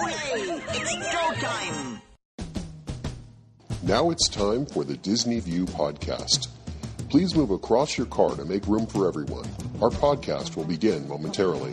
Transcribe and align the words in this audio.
Hooray! 0.00 0.62
It's 0.74 0.94
go 1.12 1.32
time! 1.46 2.00
Now 3.82 4.10
it's 4.10 4.28
time 4.28 4.64
for 4.66 4.84
the 4.84 4.96
Disney 4.96 5.40
View 5.40 5.64
podcast. 5.64 6.48
Please 7.08 7.34
move 7.34 7.50
across 7.50 7.98
your 7.98 8.06
car 8.06 8.36
to 8.36 8.44
make 8.44 8.66
room 8.68 8.86
for 8.86 9.08
everyone. 9.08 9.46
Our 9.82 9.90
podcast 9.90 10.56
will 10.56 10.64
begin 10.64 11.08
momentarily. 11.08 11.72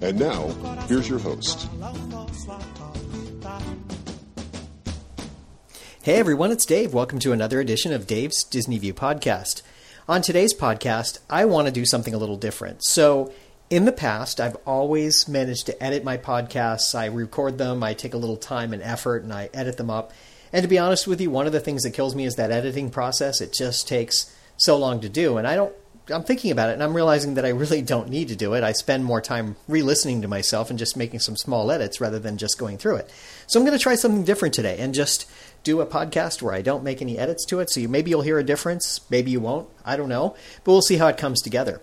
And 0.00 0.16
now, 0.16 0.46
here's 0.86 1.08
your 1.08 1.18
host. 1.18 1.68
Hey 6.02 6.14
everyone, 6.14 6.52
it's 6.52 6.64
Dave. 6.64 6.94
Welcome 6.94 7.18
to 7.18 7.32
another 7.32 7.58
edition 7.58 7.92
of 7.92 8.06
Dave's 8.06 8.44
Disney 8.44 8.78
View 8.78 8.94
podcast. 8.94 9.62
On 10.08 10.22
today's 10.22 10.54
podcast, 10.54 11.18
I 11.28 11.46
want 11.46 11.66
to 11.66 11.72
do 11.72 11.84
something 11.84 12.14
a 12.14 12.18
little 12.18 12.36
different. 12.36 12.84
So, 12.84 13.32
in 13.70 13.86
the 13.86 13.92
past, 13.92 14.40
I've 14.40 14.56
always 14.64 15.26
managed 15.26 15.66
to 15.66 15.82
edit 15.82 16.04
my 16.04 16.16
podcasts. 16.16 16.94
I 16.94 17.06
record 17.06 17.58
them, 17.58 17.82
I 17.82 17.94
take 17.94 18.14
a 18.14 18.18
little 18.18 18.36
time 18.36 18.72
and 18.72 18.82
effort, 18.82 19.24
and 19.24 19.32
I 19.32 19.50
edit 19.52 19.78
them 19.78 19.90
up. 19.90 20.12
And 20.52 20.62
to 20.62 20.68
be 20.68 20.78
honest 20.78 21.08
with 21.08 21.20
you, 21.20 21.30
one 21.30 21.46
of 21.46 21.52
the 21.52 21.60
things 21.60 21.82
that 21.82 21.90
kills 21.90 22.14
me 22.14 22.24
is 22.24 22.36
that 22.36 22.52
editing 22.52 22.90
process. 22.90 23.40
It 23.40 23.52
just 23.52 23.88
takes 23.88 24.32
so 24.56 24.78
long 24.78 25.00
to 25.00 25.08
do, 25.08 25.38
and 25.38 25.46
I 25.46 25.56
don't 25.56 25.74
I'm 26.10 26.24
thinking 26.24 26.50
about 26.50 26.70
it 26.70 26.74
and 26.74 26.82
I'm 26.82 26.94
realizing 26.94 27.34
that 27.34 27.44
I 27.44 27.50
really 27.50 27.82
don't 27.82 28.08
need 28.08 28.28
to 28.28 28.36
do 28.36 28.54
it. 28.54 28.64
I 28.64 28.72
spend 28.72 29.04
more 29.04 29.20
time 29.20 29.56
re-listening 29.68 30.22
to 30.22 30.28
myself 30.28 30.70
and 30.70 30.78
just 30.78 30.96
making 30.96 31.20
some 31.20 31.36
small 31.36 31.70
edits 31.70 32.00
rather 32.00 32.18
than 32.18 32.38
just 32.38 32.58
going 32.58 32.78
through 32.78 32.96
it. 32.96 33.12
So 33.46 33.58
I'm 33.58 33.66
going 33.66 33.76
to 33.76 33.82
try 33.82 33.94
something 33.94 34.24
different 34.24 34.54
today 34.54 34.78
and 34.78 34.94
just 34.94 35.30
do 35.64 35.80
a 35.80 35.86
podcast 35.86 36.40
where 36.40 36.54
I 36.54 36.62
don't 36.62 36.84
make 36.84 37.02
any 37.02 37.18
edits 37.18 37.44
to 37.46 37.60
it. 37.60 37.70
So 37.70 37.80
you, 37.80 37.88
maybe 37.88 38.10
you'll 38.10 38.22
hear 38.22 38.38
a 38.38 38.44
difference, 38.44 39.00
maybe 39.10 39.30
you 39.30 39.40
won't. 39.40 39.68
I 39.84 39.96
don't 39.96 40.08
know, 40.08 40.34
but 40.64 40.72
we'll 40.72 40.82
see 40.82 40.96
how 40.96 41.08
it 41.08 41.18
comes 41.18 41.42
together. 41.42 41.80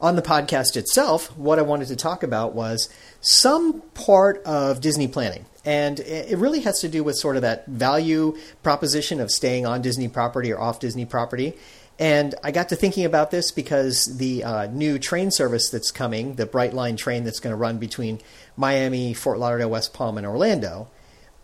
On 0.00 0.14
the 0.14 0.22
podcast 0.22 0.76
itself, 0.76 1.36
what 1.38 1.58
I 1.58 1.62
wanted 1.62 1.88
to 1.88 1.96
talk 1.96 2.22
about 2.22 2.54
was 2.54 2.90
some 3.20 3.80
part 3.94 4.42
of 4.44 4.80
Disney 4.80 5.08
planning. 5.08 5.46
And 5.64 5.98
it 5.98 6.38
really 6.38 6.60
has 6.60 6.80
to 6.82 6.88
do 6.88 7.02
with 7.02 7.16
sort 7.16 7.34
of 7.34 7.42
that 7.42 7.66
value 7.66 8.36
proposition 8.62 9.20
of 9.20 9.32
staying 9.32 9.66
on 9.66 9.82
Disney 9.82 10.06
property 10.06 10.52
or 10.52 10.60
off 10.60 10.78
Disney 10.78 11.06
property 11.06 11.54
and 11.98 12.34
I 12.44 12.50
got 12.50 12.68
to 12.68 12.76
thinking 12.76 13.06
about 13.06 13.30
this 13.30 13.50
because 13.50 14.18
the 14.18 14.44
uh, 14.44 14.66
new 14.66 14.98
train 14.98 15.30
service 15.30 15.70
that's 15.70 15.90
coming, 15.90 16.34
the 16.34 16.46
Brightline 16.46 16.98
train 16.98 17.24
that's 17.24 17.40
going 17.40 17.52
to 17.52 17.56
run 17.56 17.78
between 17.78 18.20
Miami, 18.56 19.14
Fort 19.14 19.38
Lauderdale, 19.38 19.70
West 19.70 19.94
Palm, 19.94 20.18
and 20.18 20.26
Orlando, 20.26 20.88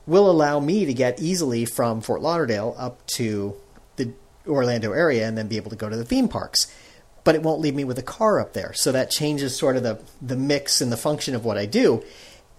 will 0.06 0.30
allow 0.30 0.60
me 0.60 0.84
to 0.84 0.92
get 0.92 1.20
easily 1.20 1.64
from 1.64 2.02
Fort 2.02 2.20
Lauderdale 2.20 2.74
up 2.76 3.06
to 3.06 3.54
the 3.96 4.12
Orlando 4.46 4.92
area 4.92 5.26
and 5.26 5.38
then 5.38 5.48
be 5.48 5.56
able 5.56 5.70
to 5.70 5.76
go 5.76 5.88
to 5.88 5.96
the 5.96 6.04
theme 6.04 6.28
parks. 6.28 6.72
But 7.24 7.34
it 7.34 7.42
won't 7.42 7.60
leave 7.60 7.74
me 7.74 7.84
with 7.84 7.98
a 7.98 8.02
car 8.02 8.40
up 8.40 8.52
there. 8.52 8.72
So 8.74 8.92
that 8.92 9.10
changes 9.10 9.56
sort 9.56 9.76
of 9.76 9.84
the, 9.84 10.00
the 10.20 10.36
mix 10.36 10.80
and 10.80 10.92
the 10.92 10.96
function 10.96 11.34
of 11.34 11.44
what 11.44 11.56
I 11.56 11.66
do. 11.66 12.02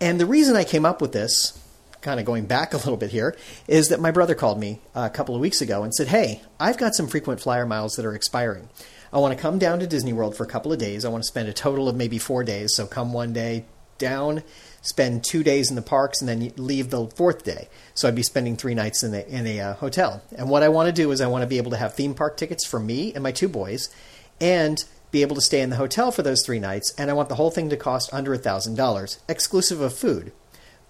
And 0.01 0.19
the 0.19 0.25
reason 0.25 0.55
I 0.55 0.63
came 0.63 0.85
up 0.85 1.01
with 1.01 1.11
this 1.11 1.59
kind 2.03 2.19
of 2.19 2.25
going 2.25 2.45
back 2.45 2.73
a 2.73 2.77
little 2.77 2.97
bit 2.97 3.11
here, 3.11 3.35
is 3.67 3.89
that 3.89 3.99
my 3.99 4.11
brother 4.11 4.35
called 4.35 4.59
me 4.59 4.79
a 4.93 5.09
couple 5.09 5.33
of 5.33 5.41
weeks 5.41 5.61
ago 5.61 5.83
and 5.83 5.93
said, 5.95 6.07
Hey, 6.07 6.41
I've 6.59 6.77
got 6.77 6.93
some 6.93 7.07
frequent 7.07 7.41
flyer 7.41 7.65
miles 7.65 7.93
that 7.93 8.05
are 8.05 8.13
expiring. 8.13 8.69
I 9.11 9.17
want 9.17 9.35
to 9.35 9.41
come 9.41 9.59
down 9.59 9.79
to 9.79 9.87
Disney 9.87 10.13
World 10.13 10.35
for 10.35 10.43
a 10.43 10.47
couple 10.47 10.73
of 10.73 10.79
days. 10.79 11.05
I 11.05 11.09
want 11.09 11.23
to 11.23 11.27
spend 11.27 11.47
a 11.47 11.53
total 11.53 11.87
of 11.87 11.95
maybe 11.95 12.17
four 12.17 12.43
days. 12.43 12.75
So 12.75 12.87
come 12.87 13.13
one 13.13 13.31
day 13.31 13.65
down, 13.99 14.43
spend 14.81 15.23
two 15.23 15.43
days 15.43 15.69
in 15.69 15.75
the 15.75 15.83
parks, 15.83 16.19
and 16.19 16.27
then 16.27 16.51
leave 16.57 16.89
the 16.89 17.07
fourth 17.15 17.43
day. 17.43 17.69
So 17.93 18.07
I'd 18.07 18.15
be 18.15 18.23
spending 18.23 18.57
three 18.57 18.73
nights 18.73 19.03
in 19.03 19.13
a, 19.13 19.21
in 19.21 19.45
a 19.45 19.59
uh, 19.59 19.73
hotel. 19.75 20.23
And 20.35 20.49
what 20.49 20.63
I 20.63 20.69
want 20.69 20.87
to 20.87 21.01
do 21.01 21.11
is 21.11 21.21
I 21.21 21.27
want 21.27 21.43
to 21.43 21.47
be 21.47 21.57
able 21.57 21.71
to 21.71 21.77
have 21.77 21.93
theme 21.93 22.15
park 22.15 22.37
tickets 22.37 22.65
for 22.65 22.79
me 22.79 23.13
and 23.13 23.23
my 23.23 23.31
two 23.31 23.47
boys, 23.47 23.93
and 24.41 24.83
be 25.11 25.21
able 25.21 25.35
to 25.35 25.41
stay 25.41 25.61
in 25.61 25.69
the 25.69 25.75
hotel 25.75 26.11
for 26.11 26.23
those 26.23 26.43
three 26.43 26.59
nights. 26.59 26.91
And 26.97 27.11
I 27.11 27.13
want 27.13 27.29
the 27.29 27.35
whole 27.35 27.51
thing 27.51 27.69
to 27.69 27.77
cost 27.77 28.11
under 28.11 28.33
a 28.33 28.37
thousand 28.39 28.75
dollars, 28.75 29.19
exclusive 29.29 29.79
of 29.79 29.93
food 29.93 30.33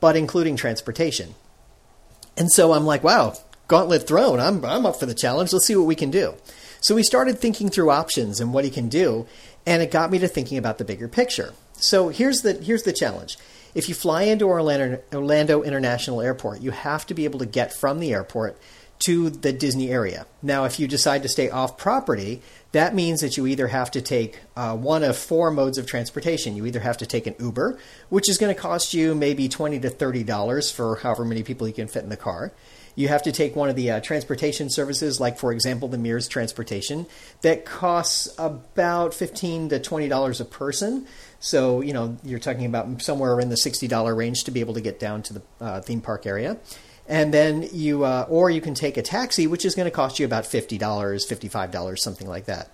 but 0.04 0.18
including 0.18 0.58
transportation. 0.58 1.34
And 2.36 2.52
so 2.52 2.74
I'm 2.74 2.84
like, 2.84 3.06
wow, 3.06 3.38
gauntlet 3.70 4.06
thrown. 4.06 4.38
I'm, 4.38 4.66
I'm 4.66 4.86
up 4.86 5.00
for 5.00 5.06
the 5.06 5.14
challenge. 5.14 5.54
Let's 5.54 5.66
see 5.66 5.78
what 5.78 5.86
we 5.86 5.96
can 5.96 6.12
do. 6.12 6.36
So 6.82 6.96
we 6.96 7.04
started 7.04 7.40
thinking 7.40 7.70
through 7.70 7.90
options 7.90 8.42
and 8.42 8.54
what 8.54 8.66
he 8.66 8.70
can 8.70 8.90
do, 8.90 9.28
and 9.66 9.82
it 9.82 9.92
got 9.92 10.12
me 10.12 10.20
to 10.20 10.28
thinking 10.28 10.58
about 10.58 10.78
the 10.78 10.84
bigger 10.84 11.08
picture. 11.08 11.54
So 11.76 12.10
here's 12.10 12.42
the 12.42 12.56
here's 12.56 12.84
the 12.84 12.92
challenge. 12.92 13.38
If 13.76 13.88
you 13.88 13.96
fly 13.96 14.24
into 14.24 14.44
Orlando, 14.44 15.02
Orlando 15.14 15.64
International 15.64 16.20
Airport, 16.20 16.60
you 16.60 16.72
have 16.72 17.06
to 17.06 17.14
be 17.14 17.24
able 17.24 17.40
to 17.40 17.46
get 17.46 17.74
from 17.74 18.02
the 18.02 18.12
airport 18.12 18.60
to 19.06 19.30
the 19.30 19.54
Disney 19.54 19.90
area. 19.90 20.26
Now, 20.42 20.66
if 20.66 20.82
you 20.82 20.88
decide 20.90 21.24
to 21.24 21.30
stay 21.30 21.50
off 21.50 21.78
property, 21.78 22.42
that 22.74 22.94
means 22.96 23.22
that 23.22 23.38
you 23.38 23.48
either 23.48 23.68
have 23.68 23.92
to 23.92 24.02
take 24.02 24.42
uh, 24.56 24.76
one 24.76 25.04
of 25.04 25.16
four 25.16 25.52
modes 25.52 25.78
of 25.78 25.86
transportation. 25.86 26.56
You 26.56 26.66
either 26.66 26.80
have 26.80 26.98
to 26.98 27.06
take 27.06 27.28
an 27.28 27.36
Uber, 27.40 27.80
which 28.10 28.28
is 28.28 28.38
going 28.38 28.54
to 28.54 28.60
cost 28.60 28.94
you 28.94 29.16
maybe 29.16 29.48
twenty 29.48 29.80
to 29.80 29.90
thirty 29.90 30.24
dollars 30.24 30.72
for 30.72 30.98
however 30.98 31.24
many 31.24 31.44
people 31.44 31.68
you 31.68 31.74
can 31.74 31.88
fit 31.88 32.04
in 32.04 32.10
the 32.10 32.18
car. 32.18 32.52
You 32.96 33.08
have 33.08 33.24
to 33.24 33.32
take 33.32 33.56
one 33.56 33.70
of 33.70 33.76
the 33.76 33.90
uh, 33.90 34.00
transportation 34.02 34.70
services, 34.70 35.20
like 35.20 35.38
for 35.38 35.52
example 35.52 35.88
the 35.88 35.98
Mears 35.98 36.28
Transportation, 36.28 37.06
that 37.42 37.64
costs 37.64 38.28
about 38.38 39.14
fifteen 39.14 39.70
to 39.70 39.80
twenty 39.80 40.08
dollars 40.08 40.42
a 40.42 40.46
person. 40.46 41.06
So 41.40 41.82
you 41.82 41.94
know 41.94 42.18
you're 42.24 42.40
talking 42.40 42.66
about 42.66 43.04
somewhere 43.04 43.40
in 43.40 43.50
the 43.50 43.58
sixty 43.58 43.88
dollar 43.88 44.16
range 44.16 44.46
to 44.46 44.52
be 44.52 44.62
able 44.62 44.74
to 44.74 44.82
get 44.82 45.00
down 45.00 45.22
to 45.24 45.34
the 45.34 45.42
uh, 45.62 45.82
theme 45.82 46.02
park 46.02 46.26
area 46.26 46.58
and 47.08 47.34
then 47.34 47.68
you 47.72 48.04
uh, 48.04 48.26
or 48.30 48.50
you 48.50 48.62
can 48.62 48.74
take 48.74 48.98
a 48.98 49.02
taxi 49.02 49.48
which 49.48 49.66
is 49.66 49.76
going 49.76 49.86
to 49.86 49.92
cost 49.92 50.20
you 50.20 50.26
about 50.26 50.44
$50 50.44 50.80
$55 50.80 52.00
something 52.00 52.28
like 52.28 52.46
that. 52.46 52.70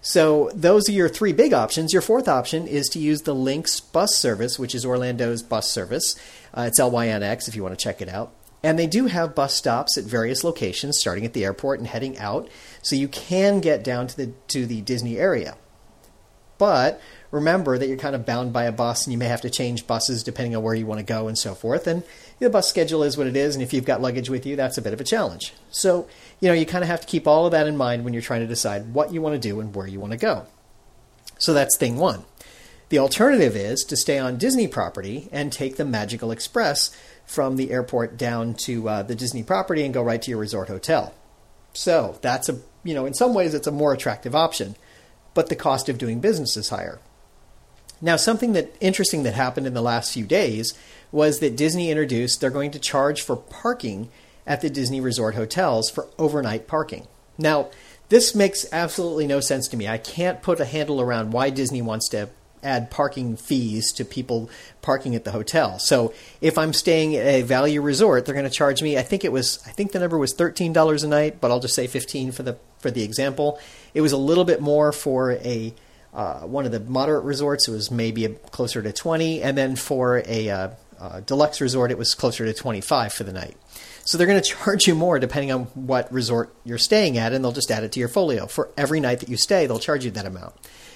So 0.00 0.50
those 0.54 0.88
are 0.88 0.92
your 0.92 1.08
three 1.08 1.32
big 1.32 1.52
options. 1.52 1.92
Your 1.92 2.02
fourth 2.02 2.28
option 2.28 2.66
is 2.66 2.88
to 2.88 2.98
use 2.98 3.22
the 3.22 3.34
lynx 3.34 3.80
bus 3.80 4.14
service 4.16 4.58
which 4.58 4.74
is 4.74 4.84
orlando's 4.84 5.42
bus 5.42 5.70
service. 5.70 6.14
Uh, 6.54 6.62
it's 6.62 6.80
lynx 6.80 7.48
if 7.48 7.56
you 7.56 7.62
want 7.62 7.78
to 7.78 7.82
check 7.82 8.00
it 8.00 8.08
out. 8.08 8.32
And 8.64 8.78
they 8.78 8.86
do 8.86 9.06
have 9.06 9.34
bus 9.34 9.54
stops 9.54 9.98
at 9.98 10.04
various 10.04 10.44
locations 10.44 10.98
starting 10.98 11.24
at 11.24 11.32
the 11.32 11.44
airport 11.44 11.80
and 11.80 11.88
heading 11.88 12.16
out. 12.18 12.48
So 12.80 12.94
you 12.94 13.08
can 13.08 13.60
get 13.60 13.82
down 13.82 14.06
to 14.08 14.16
the 14.16 14.32
to 14.48 14.66
the 14.66 14.80
disney 14.82 15.18
area 15.18 15.56
but 16.62 17.00
remember 17.32 17.76
that 17.76 17.88
you're 17.88 17.96
kind 17.96 18.14
of 18.14 18.24
bound 18.24 18.52
by 18.52 18.66
a 18.66 18.70
bus 18.70 19.04
and 19.04 19.10
you 19.10 19.18
may 19.18 19.26
have 19.26 19.40
to 19.40 19.50
change 19.50 19.84
buses 19.84 20.22
depending 20.22 20.54
on 20.54 20.62
where 20.62 20.76
you 20.76 20.86
want 20.86 21.00
to 21.00 21.04
go 21.04 21.26
and 21.26 21.36
so 21.36 21.56
forth. 21.56 21.88
And 21.88 22.04
the 22.38 22.48
bus 22.48 22.68
schedule 22.68 23.02
is 23.02 23.18
what 23.18 23.26
it 23.26 23.34
is, 23.34 23.56
and 23.56 23.64
if 23.64 23.72
you've 23.72 23.84
got 23.84 24.00
luggage 24.00 24.30
with 24.30 24.46
you, 24.46 24.54
that's 24.54 24.78
a 24.78 24.82
bit 24.82 24.92
of 24.92 25.00
a 25.00 25.04
challenge. 25.04 25.54
So, 25.72 26.06
you 26.38 26.46
know, 26.46 26.54
you 26.54 26.64
kind 26.64 26.84
of 26.84 26.88
have 26.88 27.00
to 27.00 27.06
keep 27.08 27.26
all 27.26 27.46
of 27.46 27.50
that 27.50 27.66
in 27.66 27.76
mind 27.76 28.04
when 28.04 28.12
you're 28.12 28.22
trying 28.22 28.42
to 28.42 28.46
decide 28.46 28.94
what 28.94 29.12
you 29.12 29.20
want 29.20 29.34
to 29.34 29.48
do 29.48 29.58
and 29.58 29.74
where 29.74 29.88
you 29.88 29.98
want 29.98 30.12
to 30.12 30.16
go. 30.16 30.46
So 31.40 31.52
that's 31.52 31.76
thing 31.76 31.96
one. 31.96 32.26
The 32.90 33.00
alternative 33.00 33.56
is 33.56 33.82
to 33.88 33.96
stay 33.96 34.20
on 34.20 34.38
Disney 34.38 34.68
property 34.68 35.28
and 35.32 35.52
take 35.52 35.78
the 35.78 35.84
Magical 35.84 36.30
Express 36.30 36.96
from 37.26 37.56
the 37.56 37.72
airport 37.72 38.16
down 38.16 38.54
to 38.66 38.88
uh, 38.88 39.02
the 39.02 39.16
Disney 39.16 39.42
property 39.42 39.82
and 39.82 39.92
go 39.92 40.04
right 40.04 40.22
to 40.22 40.30
your 40.30 40.38
resort 40.38 40.68
hotel. 40.68 41.12
So 41.72 42.20
that's 42.22 42.48
a, 42.48 42.60
you 42.84 42.94
know, 42.94 43.04
in 43.04 43.14
some 43.14 43.34
ways 43.34 43.52
it's 43.52 43.66
a 43.66 43.72
more 43.72 43.92
attractive 43.92 44.36
option, 44.36 44.76
but 45.34 45.48
the 45.48 45.56
cost 45.56 45.88
of 45.88 45.98
doing 45.98 46.20
business 46.20 46.56
is 46.56 46.68
higher. 46.68 47.00
Now, 48.00 48.16
something 48.16 48.52
that 48.52 48.74
interesting 48.80 49.22
that 49.22 49.34
happened 49.34 49.66
in 49.66 49.74
the 49.74 49.82
last 49.82 50.12
few 50.12 50.26
days 50.26 50.74
was 51.12 51.38
that 51.38 51.56
Disney 51.56 51.90
introduced 51.90 52.40
they're 52.40 52.50
going 52.50 52.72
to 52.72 52.78
charge 52.78 53.22
for 53.22 53.36
parking 53.36 54.08
at 54.46 54.60
the 54.60 54.70
Disney 54.70 55.00
Resort 55.00 55.36
hotels 55.36 55.88
for 55.88 56.08
overnight 56.18 56.66
parking. 56.66 57.06
Now, 57.38 57.70
this 58.08 58.34
makes 58.34 58.66
absolutely 58.72 59.26
no 59.26 59.40
sense 59.40 59.68
to 59.68 59.76
me. 59.76 59.88
I 59.88 59.98
can't 59.98 60.42
put 60.42 60.60
a 60.60 60.64
handle 60.64 61.00
around 61.00 61.32
why 61.32 61.50
Disney 61.50 61.80
wants 61.80 62.08
to 62.10 62.28
add 62.62 62.90
parking 62.90 63.36
fees 63.36 63.92
to 63.92 64.04
people 64.04 64.48
parking 64.82 65.14
at 65.14 65.24
the 65.24 65.30
hotel. 65.32 65.78
So 65.78 66.12
if 66.40 66.58
I'm 66.58 66.72
staying 66.72 67.16
at 67.16 67.26
a 67.26 67.42
value 67.42 67.80
resort, 67.80 68.24
they're 68.24 68.34
going 68.34 68.44
to 68.44 68.50
charge 68.50 68.82
me. 68.82 68.98
I 68.98 69.02
think 69.02 69.24
it 69.24 69.32
was. 69.32 69.60
I 69.66 69.70
think 69.70 69.92
the 69.92 69.98
number 69.98 70.18
was 70.18 70.34
thirteen 70.34 70.72
dollars 70.72 71.02
a 71.02 71.08
night, 71.08 71.40
but 71.40 71.50
I'll 71.50 71.60
just 71.60 71.74
say 71.74 71.86
fifteen 71.86 72.32
for 72.32 72.42
the 72.42 72.58
for 72.78 72.90
the 72.90 73.02
example. 73.02 73.58
It 73.94 74.00
was 74.00 74.12
a 74.12 74.16
little 74.16 74.44
bit 74.44 74.60
more 74.60 74.92
for 74.92 75.32
a 75.32 75.74
uh, 76.14 76.40
one 76.40 76.66
of 76.66 76.72
the 76.72 76.80
moderate 76.80 77.24
resorts, 77.24 77.68
it 77.68 77.70
was 77.70 77.90
maybe 77.90 78.28
closer 78.50 78.82
to 78.82 78.92
20, 78.92 79.42
and 79.42 79.56
then 79.56 79.76
for 79.76 80.22
a 80.26 80.50
uh, 80.50 80.68
uh, 81.00 81.20
deluxe 81.20 81.60
resort, 81.60 81.90
it 81.90 81.96
was 81.96 82.14
closer 82.14 82.44
to 82.44 82.52
25 82.52 83.14
for 83.14 83.24
the 83.24 83.32
night. 83.32 83.56
So 84.04 84.18
they're 84.18 84.26
going 84.26 84.42
to 84.42 84.48
charge 84.48 84.86
you 84.86 84.94
more 84.94 85.18
depending 85.18 85.52
on 85.52 85.64
what 85.74 86.12
resort 86.12 86.54
you're 86.64 86.78
staying 86.78 87.16
at, 87.16 87.32
and 87.32 87.44
they'll 87.44 87.52
just 87.52 87.70
add 87.70 87.82
it 87.82 87.92
to 87.92 88.00
your 88.00 88.08
folio. 88.08 88.46
For 88.46 88.70
every 88.76 89.00
night 89.00 89.20
that 89.20 89.28
you 89.28 89.36
stay, 89.36 89.66
they'll 89.66 89.78
charge 89.78 90.04
you 90.04 90.10
that 90.10 90.26
amount. 90.26 90.54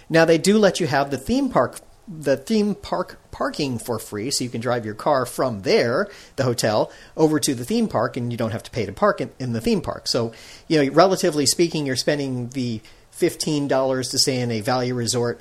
Now, 0.08 0.24
they 0.24 0.38
do 0.38 0.58
let 0.58 0.80
you 0.80 0.86
have 0.86 1.10
the 1.10 1.18
theme 1.18 1.48
park 1.48 1.80
the 2.08 2.36
theme 2.36 2.74
park 2.74 3.18
parking 3.30 3.78
for 3.78 3.98
free, 3.98 4.30
so 4.30 4.44
you 4.44 4.50
can 4.50 4.60
drive 4.60 4.84
your 4.84 4.94
car 4.94 5.26
from 5.26 5.62
there, 5.62 6.08
the 6.36 6.44
hotel, 6.44 6.90
over 7.16 7.40
to 7.40 7.54
the 7.54 7.64
theme 7.64 7.88
park, 7.88 8.16
and 8.16 8.32
you 8.32 8.38
don't 8.38 8.52
have 8.52 8.62
to 8.62 8.70
pay 8.70 8.86
to 8.86 8.92
park 8.92 9.20
in, 9.20 9.30
in 9.38 9.52
the 9.52 9.60
theme 9.60 9.80
park. 9.80 10.06
So, 10.06 10.32
you 10.68 10.84
know, 10.84 10.92
relatively 10.92 11.46
speaking, 11.46 11.84
you're 11.84 11.96
spending 11.96 12.48
the 12.50 12.80
fifteen 13.10 13.66
dollars 13.66 14.08
to 14.10 14.18
stay 14.18 14.38
in 14.40 14.50
a 14.50 14.60
value 14.60 14.94
resort 14.94 15.40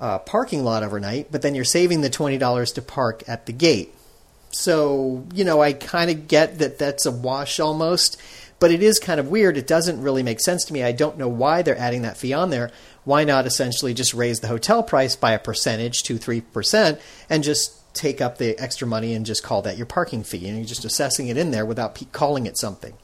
uh, 0.00 0.18
parking 0.18 0.64
lot 0.64 0.82
overnight, 0.82 1.30
but 1.30 1.42
then 1.42 1.54
you're 1.54 1.64
saving 1.64 2.00
the 2.00 2.10
twenty 2.10 2.38
dollars 2.38 2.72
to 2.72 2.82
park 2.82 3.22
at 3.28 3.46
the 3.46 3.52
gate. 3.52 3.94
So, 4.50 5.24
you 5.32 5.44
know, 5.44 5.62
I 5.62 5.72
kind 5.72 6.10
of 6.10 6.28
get 6.28 6.58
that 6.58 6.78
that's 6.78 7.06
a 7.06 7.10
wash 7.10 7.58
almost, 7.58 8.20
but 8.58 8.70
it 8.70 8.82
is 8.82 8.98
kind 8.98 9.18
of 9.18 9.28
weird. 9.28 9.56
It 9.56 9.66
doesn't 9.66 10.02
really 10.02 10.22
make 10.22 10.40
sense 10.40 10.64
to 10.66 10.72
me. 10.74 10.82
I 10.82 10.92
don't 10.92 11.16
know 11.16 11.28
why 11.28 11.62
they're 11.62 11.78
adding 11.78 12.02
that 12.02 12.18
fee 12.18 12.34
on 12.34 12.50
there. 12.50 12.70
Why 13.04 13.24
not 13.24 13.46
essentially 13.46 13.94
just 13.94 14.14
raise 14.14 14.40
the 14.40 14.48
hotel 14.48 14.82
price 14.82 15.16
by 15.16 15.32
a 15.32 15.38
percentage, 15.38 16.02
2 16.02 16.18
3%, 16.18 17.00
and 17.28 17.42
just 17.42 17.94
take 17.94 18.20
up 18.20 18.38
the 18.38 18.58
extra 18.58 18.86
money 18.86 19.12
and 19.14 19.26
just 19.26 19.42
call 19.42 19.62
that 19.62 19.76
your 19.76 19.86
parking 19.86 20.22
fee? 20.22 20.46
And 20.46 20.56
you're 20.56 20.66
just 20.66 20.84
assessing 20.84 21.28
it 21.28 21.36
in 21.36 21.50
there 21.50 21.66
without 21.66 22.00
calling 22.12 22.46
it 22.46 22.58
something, 22.58 22.94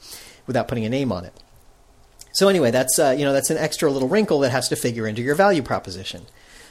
without 0.47 0.67
putting 0.67 0.85
a 0.85 0.89
name 0.89 1.11
on 1.11 1.25
it. 1.25 1.33
So 2.31 2.47
anyway, 2.47 2.71
that's 2.71 2.97
uh, 2.99 3.15
you 3.17 3.25
know 3.25 3.33
that's 3.33 3.49
an 3.49 3.57
extra 3.57 3.91
little 3.91 4.07
wrinkle 4.07 4.39
that 4.41 4.51
has 4.51 4.69
to 4.69 4.75
figure 4.75 5.07
into 5.07 5.21
your 5.21 5.35
value 5.35 5.61
proposition. 5.61 6.25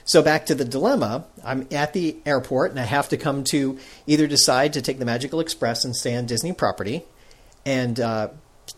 So 0.05 0.23
back 0.23 0.47
to 0.47 0.55
the 0.55 0.65
dilemma, 0.65 1.27
I'm 1.45 1.69
at 1.71 1.93
the 1.93 2.17
airport 2.25 2.71
and 2.71 2.81
I 2.81 2.85
have 2.85 3.11
to 3.11 3.19
come 3.19 3.45
to 3.51 3.79
either 4.07 4.27
decide 4.27 4.73
to 4.73 4.81
take 4.81 4.99
the 4.99 5.05
Magical 5.05 5.39
Express 5.39 5.85
and 5.85 5.95
stay 5.95 6.17
on 6.17 6.25
Disney 6.25 6.55
property 6.55 7.05
and 7.67 8.01
uh, 8.01 8.29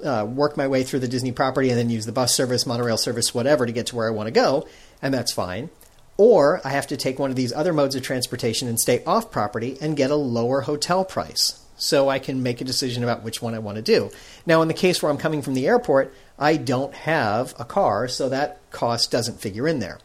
uh, 0.04 0.26
work 0.28 0.56
my 0.56 0.68
way 0.68 0.82
through 0.82 1.00
the 1.00 1.08
Disney 1.08 1.32
property 1.32 1.70
and 1.70 1.78
then 1.78 1.90
use 1.90 2.06
the 2.06 2.12
bus 2.12 2.34
service, 2.34 2.66
monorail 2.66 2.96
service, 2.96 3.34
whatever 3.34 3.66
to 3.66 3.72
get 3.72 3.86
to 3.86 3.96
where 3.96 4.08
I 4.08 4.10
want 4.10 4.26
to 4.26 4.32
go, 4.32 4.66
and 5.02 5.12
that's 5.12 5.32
fine. 5.32 5.70
Or 6.16 6.60
I 6.64 6.70
have 6.70 6.86
to 6.88 6.96
take 6.96 7.18
one 7.18 7.30
of 7.30 7.36
these 7.36 7.52
other 7.52 7.72
modes 7.72 7.94
of 7.94 8.02
transportation 8.02 8.68
and 8.68 8.78
stay 8.78 9.02
off 9.04 9.30
property 9.30 9.78
and 9.80 9.96
get 9.96 10.10
a 10.10 10.16
lower 10.16 10.62
hotel 10.62 11.04
price. 11.04 11.64
So 11.76 12.10
I 12.10 12.18
can 12.18 12.42
make 12.42 12.60
a 12.60 12.64
decision 12.64 13.02
about 13.02 13.22
which 13.22 13.40
one 13.40 13.54
I 13.54 13.58
want 13.58 13.76
to 13.76 13.82
do. 13.82 14.10
Now, 14.44 14.60
in 14.60 14.68
the 14.68 14.74
case 14.74 15.02
where 15.02 15.10
I'm 15.10 15.16
coming 15.16 15.40
from 15.40 15.54
the 15.54 15.66
airport, 15.66 16.12
I 16.38 16.58
don't 16.58 16.92
have 16.92 17.54
a 17.58 17.64
car, 17.64 18.06
so 18.06 18.28
that 18.28 18.60
cost 18.70 19.10
doesn't 19.10 19.40
figure 19.40 19.66
in 19.66 19.78
there. 19.78 19.98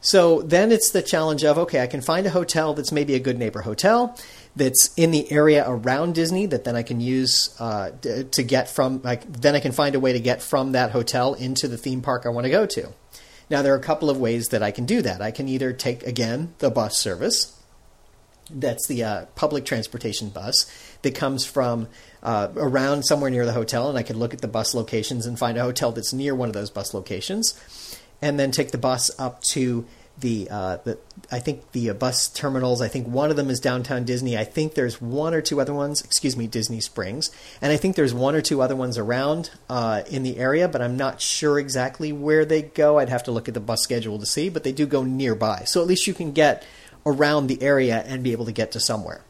So 0.00 0.42
then 0.42 0.70
it's 0.70 0.90
the 0.90 1.02
challenge 1.02 1.44
of 1.44 1.58
okay, 1.58 1.80
I 1.82 1.86
can 1.86 2.00
find 2.00 2.26
a 2.26 2.30
hotel 2.30 2.74
that's 2.74 2.92
maybe 2.92 3.14
a 3.14 3.18
good 3.18 3.38
neighbor 3.38 3.62
hotel 3.62 4.16
that's 4.54 4.92
in 4.96 5.10
the 5.10 5.30
area 5.30 5.64
around 5.66 6.14
Disney 6.14 6.46
that 6.46 6.64
then 6.64 6.76
I 6.76 6.82
can 6.82 7.00
use 7.00 7.54
uh, 7.60 7.90
to 8.00 8.42
get 8.42 8.68
from. 8.68 9.02
Like, 9.02 9.30
then 9.30 9.54
I 9.54 9.60
can 9.60 9.72
find 9.72 9.94
a 9.94 10.00
way 10.00 10.12
to 10.12 10.20
get 10.20 10.40
from 10.42 10.72
that 10.72 10.92
hotel 10.92 11.34
into 11.34 11.68
the 11.68 11.76
theme 11.76 12.00
park 12.00 12.26
I 12.26 12.28
want 12.28 12.44
to 12.44 12.50
go 12.50 12.66
to. 12.66 12.92
Now 13.50 13.62
there 13.62 13.72
are 13.72 13.78
a 13.78 13.82
couple 13.82 14.10
of 14.10 14.18
ways 14.18 14.48
that 14.48 14.62
I 14.62 14.70
can 14.70 14.84
do 14.84 15.02
that. 15.02 15.20
I 15.20 15.30
can 15.30 15.48
either 15.48 15.72
take 15.72 16.04
again 16.04 16.54
the 16.58 16.70
bus 16.70 16.96
service. 16.96 17.54
That's 18.50 18.86
the 18.86 19.04
uh, 19.04 19.24
public 19.34 19.66
transportation 19.66 20.30
bus 20.30 20.70
that 21.02 21.14
comes 21.14 21.44
from 21.44 21.88
uh, 22.22 22.48
around 22.56 23.02
somewhere 23.02 23.30
near 23.30 23.44
the 23.44 23.52
hotel, 23.52 23.90
and 23.90 23.98
I 23.98 24.02
can 24.02 24.18
look 24.18 24.32
at 24.32 24.40
the 24.40 24.48
bus 24.48 24.74
locations 24.74 25.26
and 25.26 25.38
find 25.38 25.58
a 25.58 25.62
hotel 25.62 25.92
that's 25.92 26.12
near 26.14 26.34
one 26.34 26.48
of 26.48 26.54
those 26.54 26.70
bus 26.70 26.94
locations 26.94 27.54
and 28.20 28.38
then 28.38 28.50
take 28.50 28.70
the 28.70 28.78
bus 28.78 29.10
up 29.18 29.42
to 29.42 29.86
the, 30.20 30.48
uh, 30.50 30.78
the 30.78 30.98
I 31.30 31.38
think 31.38 31.72
the 31.72 31.90
uh, 31.90 31.94
bus 31.94 32.28
terminals. 32.28 32.80
I 32.80 32.88
think 32.88 33.06
one 33.06 33.30
of 33.30 33.36
them 33.36 33.50
is 33.50 33.60
downtown 33.60 34.04
Disney. 34.04 34.36
I 34.36 34.44
think 34.44 34.74
there's 34.74 35.00
one 35.00 35.34
or 35.34 35.40
two 35.40 35.60
other 35.60 35.74
ones. 35.74 36.02
Excuse 36.02 36.36
me, 36.36 36.46
Disney 36.46 36.80
Springs, 36.80 37.30
and 37.60 37.72
I 37.72 37.76
think 37.76 37.96
there's 37.96 38.14
one 38.14 38.34
or 38.34 38.40
two 38.40 38.60
other 38.60 38.74
ones 38.74 38.98
around 38.98 39.50
uh, 39.68 40.02
in 40.10 40.22
the 40.22 40.38
area, 40.38 40.68
but 40.68 40.82
I'm 40.82 40.96
not 40.96 41.20
sure 41.20 41.58
exactly 41.58 42.12
where 42.12 42.44
they 42.44 42.62
go. 42.62 42.98
I'd 42.98 43.08
have 43.08 43.24
to 43.24 43.30
look 43.30 43.48
at 43.48 43.54
the 43.54 43.60
bus 43.60 43.82
schedule 43.82 44.18
to 44.18 44.26
see, 44.26 44.48
but 44.48 44.64
they 44.64 44.72
do 44.72 44.86
go 44.86 45.04
nearby. 45.04 45.62
So 45.66 45.80
at 45.80 45.86
least 45.86 46.06
you 46.06 46.14
can 46.14 46.32
get 46.32 46.66
around 47.06 47.46
the 47.46 47.62
area 47.62 48.02
and 48.06 48.22
be 48.22 48.32
able 48.32 48.46
to 48.46 48.52
get 48.52 48.72
to 48.72 48.80
somewhere. 48.80 49.22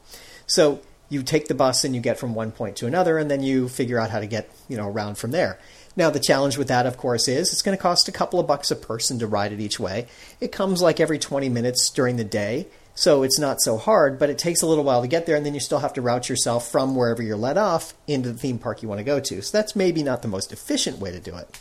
So 0.47 0.81
you 1.11 1.23
take 1.23 1.49
the 1.49 1.55
bus 1.55 1.85
and 1.85 1.95
you 1.95 2.01
get 2.01 2.19
from 2.19 2.35
one 2.35 2.51
point 2.51 2.77
to 2.77 2.87
another, 2.87 3.19
and 3.19 3.31
then 3.31 3.43
you 3.43 3.69
figure 3.69 3.99
out 3.99 4.11
how 4.11 4.21
to 4.21 4.27
get 4.27 4.51
you 4.69 4.77
know 4.77 4.89
around 4.89 5.19
from 5.19 5.33
there. 5.33 5.59
Now, 5.99 6.11
the 6.11 6.21
challenge 6.21 6.57
with 6.57 6.69
that, 6.69 6.87
of 6.87 6.97
course, 6.97 7.27
is 7.27 7.53
it's 7.53 7.61
going 7.61 7.77
to 7.77 7.83
cost 7.83 8.07
a 8.07 8.13
couple 8.13 8.39
of 8.39 8.47
bucks 8.47 8.71
a 8.71 8.77
person 8.77 9.19
to 9.19 9.27
ride 9.27 9.53
it 9.53 9.59
each 9.59 9.81
way. 9.81 10.07
It 10.41 10.53
comes 10.53 10.81
like 10.81 11.01
every 11.01 11.19
20 11.19 11.49
minutes 11.49 11.91
during 11.91 12.15
the 12.15 12.23
day, 12.23 12.69
so 12.95 13.25
it's 13.25 13.41
not 13.41 13.61
so 13.61 13.77
hard, 13.79 14.17
but 14.17 14.31
it 14.31 14.39
takes 14.39 14.63
a 14.63 14.67
little 14.69 14.85
while 14.85 15.03
to 15.03 15.09
get 15.09 15.27
there, 15.27 15.35
and 15.35 15.45
then 15.45 15.55
you 15.55 15.61
still 15.61 15.81
have 15.81 15.95
to 15.95 16.01
route 16.01 16.29
yourself 16.29 16.71
from 16.71 16.95
wherever 16.95 17.21
you're 17.21 17.37
let 17.37 17.59
off 17.59 17.95
into 18.07 18.31
the 18.31 18.39
theme 18.39 18.61
park 18.61 18.81
you 18.81 18.89
want 18.89 19.01
to 19.01 19.05
go 19.05 19.19
to. 19.19 19.43
So 19.43 19.59
that's 19.59 19.75
maybe 19.75 20.05
not 20.05 20.23
the 20.23 20.29
most 20.29 20.53
efficient 20.53 21.01
way 21.01 21.11
to 21.11 21.19
do 21.19 21.35
it. 21.35 21.59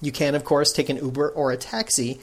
You 0.00 0.12
can, 0.12 0.36
of 0.36 0.44
course, 0.44 0.70
take 0.70 0.88
an 0.88 0.98
Uber 0.98 1.30
or 1.30 1.50
a 1.50 1.56
taxi 1.56 2.20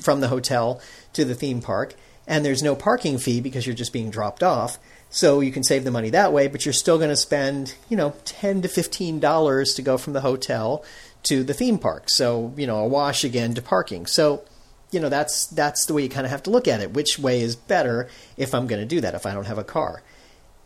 from 0.00 0.20
the 0.20 0.28
hotel 0.28 0.80
to 1.12 1.24
the 1.24 1.36
theme 1.36 1.60
park, 1.62 1.94
and 2.26 2.44
there's 2.44 2.64
no 2.64 2.74
parking 2.74 3.18
fee 3.18 3.40
because 3.40 3.68
you're 3.68 3.76
just 3.76 3.92
being 3.92 4.10
dropped 4.10 4.42
off. 4.42 4.80
So 5.10 5.40
you 5.40 5.52
can 5.52 5.62
save 5.62 5.84
the 5.84 5.90
money 5.90 6.10
that 6.10 6.32
way, 6.32 6.48
but 6.48 6.66
you're 6.66 6.74
still 6.74 6.98
going 6.98 7.10
to 7.10 7.16
spend, 7.16 7.74
you 7.88 7.96
know, 7.96 8.14
10 8.24 8.62
to 8.62 8.68
15 8.68 9.20
dollars 9.20 9.74
to 9.74 9.82
go 9.82 9.96
from 9.96 10.12
the 10.12 10.20
hotel 10.20 10.84
to 11.24 11.42
the 11.42 11.54
theme 11.54 11.78
park. 11.78 12.10
So, 12.10 12.52
you 12.56 12.66
know, 12.66 12.78
a 12.78 12.86
wash 12.86 13.24
again 13.24 13.54
to 13.54 13.62
parking. 13.62 14.06
So, 14.06 14.42
you 14.90 15.00
know, 15.00 15.08
that's 15.08 15.46
that's 15.46 15.86
the 15.86 15.94
way 15.94 16.02
you 16.02 16.08
kind 16.08 16.26
of 16.26 16.30
have 16.30 16.42
to 16.44 16.50
look 16.50 16.68
at 16.68 16.80
it. 16.80 16.92
Which 16.92 17.18
way 17.18 17.40
is 17.40 17.56
better 17.56 18.08
if 18.36 18.54
I'm 18.54 18.66
going 18.66 18.80
to 18.80 18.86
do 18.86 19.00
that 19.00 19.14
if 19.14 19.26
I 19.26 19.32
don't 19.32 19.46
have 19.46 19.58
a 19.58 19.64
car? 19.64 20.02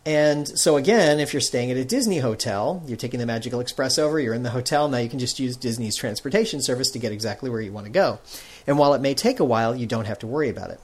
And 0.07 0.49
so 0.59 0.77
again, 0.77 1.21
if 1.21 1.35
you're 1.35 1.43
staying 1.43 1.71
at 1.71 1.77
a 1.77 1.85
Disney 1.85 2.19
hotel, 2.19 2.83
you're 2.87 2.97
taking 2.97 3.21
the 3.21 3.27
Magical 3.27 3.61
Express 3.61 3.99
over, 3.99 4.19
you're 4.19 4.35
in 4.35 4.43
the 4.43 4.51
hotel, 4.51 4.89
now 4.89 4.97
you 4.97 5.11
can 5.11 5.19
just 5.19 5.39
use 5.39 5.57
Disney's 5.57 5.95
transportation 5.95 6.63
service 6.63 6.91
to 6.93 6.99
get 6.99 7.13
exactly 7.13 7.51
where 7.51 7.61
you 7.61 7.71
want 7.71 7.85
to 7.85 7.93
go. 7.93 8.19
And 8.67 8.79
while 8.79 8.95
it 8.95 9.03
may 9.03 9.13
take 9.15 9.41
a 9.41 9.45
while, 9.45 9.77
you 9.77 9.87
don't 9.87 10.07
have 10.07 10.19
to 10.21 10.27
worry 10.27 10.49
about 10.49 10.71
it. 10.71 10.81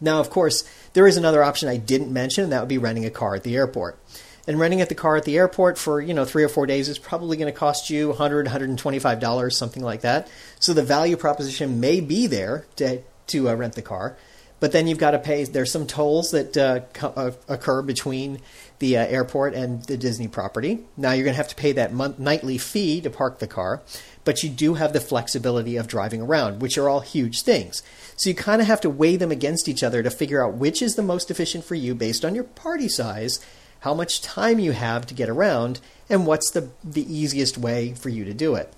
Now, 0.00 0.20
of 0.20 0.30
course, 0.30 0.64
there 0.92 1.06
is 1.06 1.16
another 1.16 1.42
option 1.42 1.68
I 1.68 1.76
didn't 1.76 2.12
mention, 2.12 2.44
and 2.44 2.52
that 2.52 2.60
would 2.60 2.68
be 2.68 2.78
renting 2.78 3.04
a 3.04 3.10
car 3.10 3.34
at 3.34 3.42
the 3.42 3.56
airport. 3.56 3.98
And 4.46 4.58
renting 4.58 4.80
at 4.80 4.88
the 4.88 4.94
car 4.94 5.16
at 5.16 5.24
the 5.24 5.36
airport 5.36 5.78
for 5.78 6.00
you 6.00 6.14
know 6.14 6.24
three 6.24 6.42
or 6.42 6.48
four 6.48 6.66
days 6.66 6.88
is 6.88 6.98
probably 6.98 7.36
going 7.36 7.52
to 7.52 7.56
cost 7.58 7.90
you 7.90 8.08
100 8.08 8.46
125 8.46 9.20
dollars, 9.20 9.56
something 9.56 9.82
like 9.82 10.00
that. 10.00 10.28
So 10.58 10.72
the 10.72 10.82
value 10.82 11.16
proposition 11.16 11.78
may 11.78 12.00
be 12.00 12.26
there 12.26 12.66
to 12.76 13.02
to 13.28 13.48
uh, 13.48 13.54
rent 13.54 13.74
the 13.74 13.82
car, 13.82 14.16
but 14.58 14.72
then 14.72 14.88
you've 14.88 14.98
got 14.98 15.12
to 15.12 15.18
pay. 15.18 15.44
There's 15.44 15.70
some 15.70 15.86
tolls 15.86 16.30
that 16.30 16.56
uh, 16.56 16.80
co- 16.94 17.12
uh, 17.14 17.32
occur 17.48 17.82
between 17.82 18.40
the 18.80 18.96
uh, 18.96 19.06
airport 19.06 19.54
and 19.54 19.84
the 19.84 19.96
Disney 19.96 20.26
property. 20.26 20.80
Now 20.96 21.12
you're 21.12 21.24
going 21.24 21.34
to 21.34 21.42
have 21.42 21.48
to 21.48 21.54
pay 21.54 21.72
that 21.72 21.92
month, 21.92 22.18
nightly 22.18 22.58
fee 22.58 23.00
to 23.02 23.10
park 23.10 23.38
the 23.38 23.46
car, 23.46 23.82
but 24.24 24.42
you 24.42 24.48
do 24.48 24.74
have 24.74 24.92
the 24.92 25.00
flexibility 25.00 25.76
of 25.76 25.86
driving 25.86 26.22
around, 26.22 26.60
which 26.60 26.76
are 26.76 26.88
all 26.88 27.00
huge 27.00 27.42
things. 27.42 27.82
So 28.16 28.30
you 28.30 28.34
kind 28.34 28.60
of 28.60 28.66
have 28.66 28.80
to 28.80 28.90
weigh 28.90 29.16
them 29.16 29.30
against 29.30 29.68
each 29.68 29.82
other 29.82 30.02
to 30.02 30.10
figure 30.10 30.44
out 30.44 30.54
which 30.54 30.82
is 30.82 30.96
the 30.96 31.02
most 31.02 31.30
efficient 31.30 31.64
for 31.64 31.74
you 31.74 31.94
based 31.94 32.24
on 32.24 32.34
your 32.34 32.44
party 32.44 32.88
size, 32.88 33.38
how 33.80 33.94
much 33.94 34.22
time 34.22 34.58
you 34.58 34.72
have 34.72 35.06
to 35.06 35.14
get 35.14 35.28
around, 35.28 35.80
and 36.08 36.26
what's 36.26 36.50
the, 36.50 36.70
the 36.82 37.14
easiest 37.14 37.58
way 37.58 37.92
for 37.94 38.08
you 38.08 38.24
to 38.24 38.34
do 38.34 38.54
it. 38.54 38.72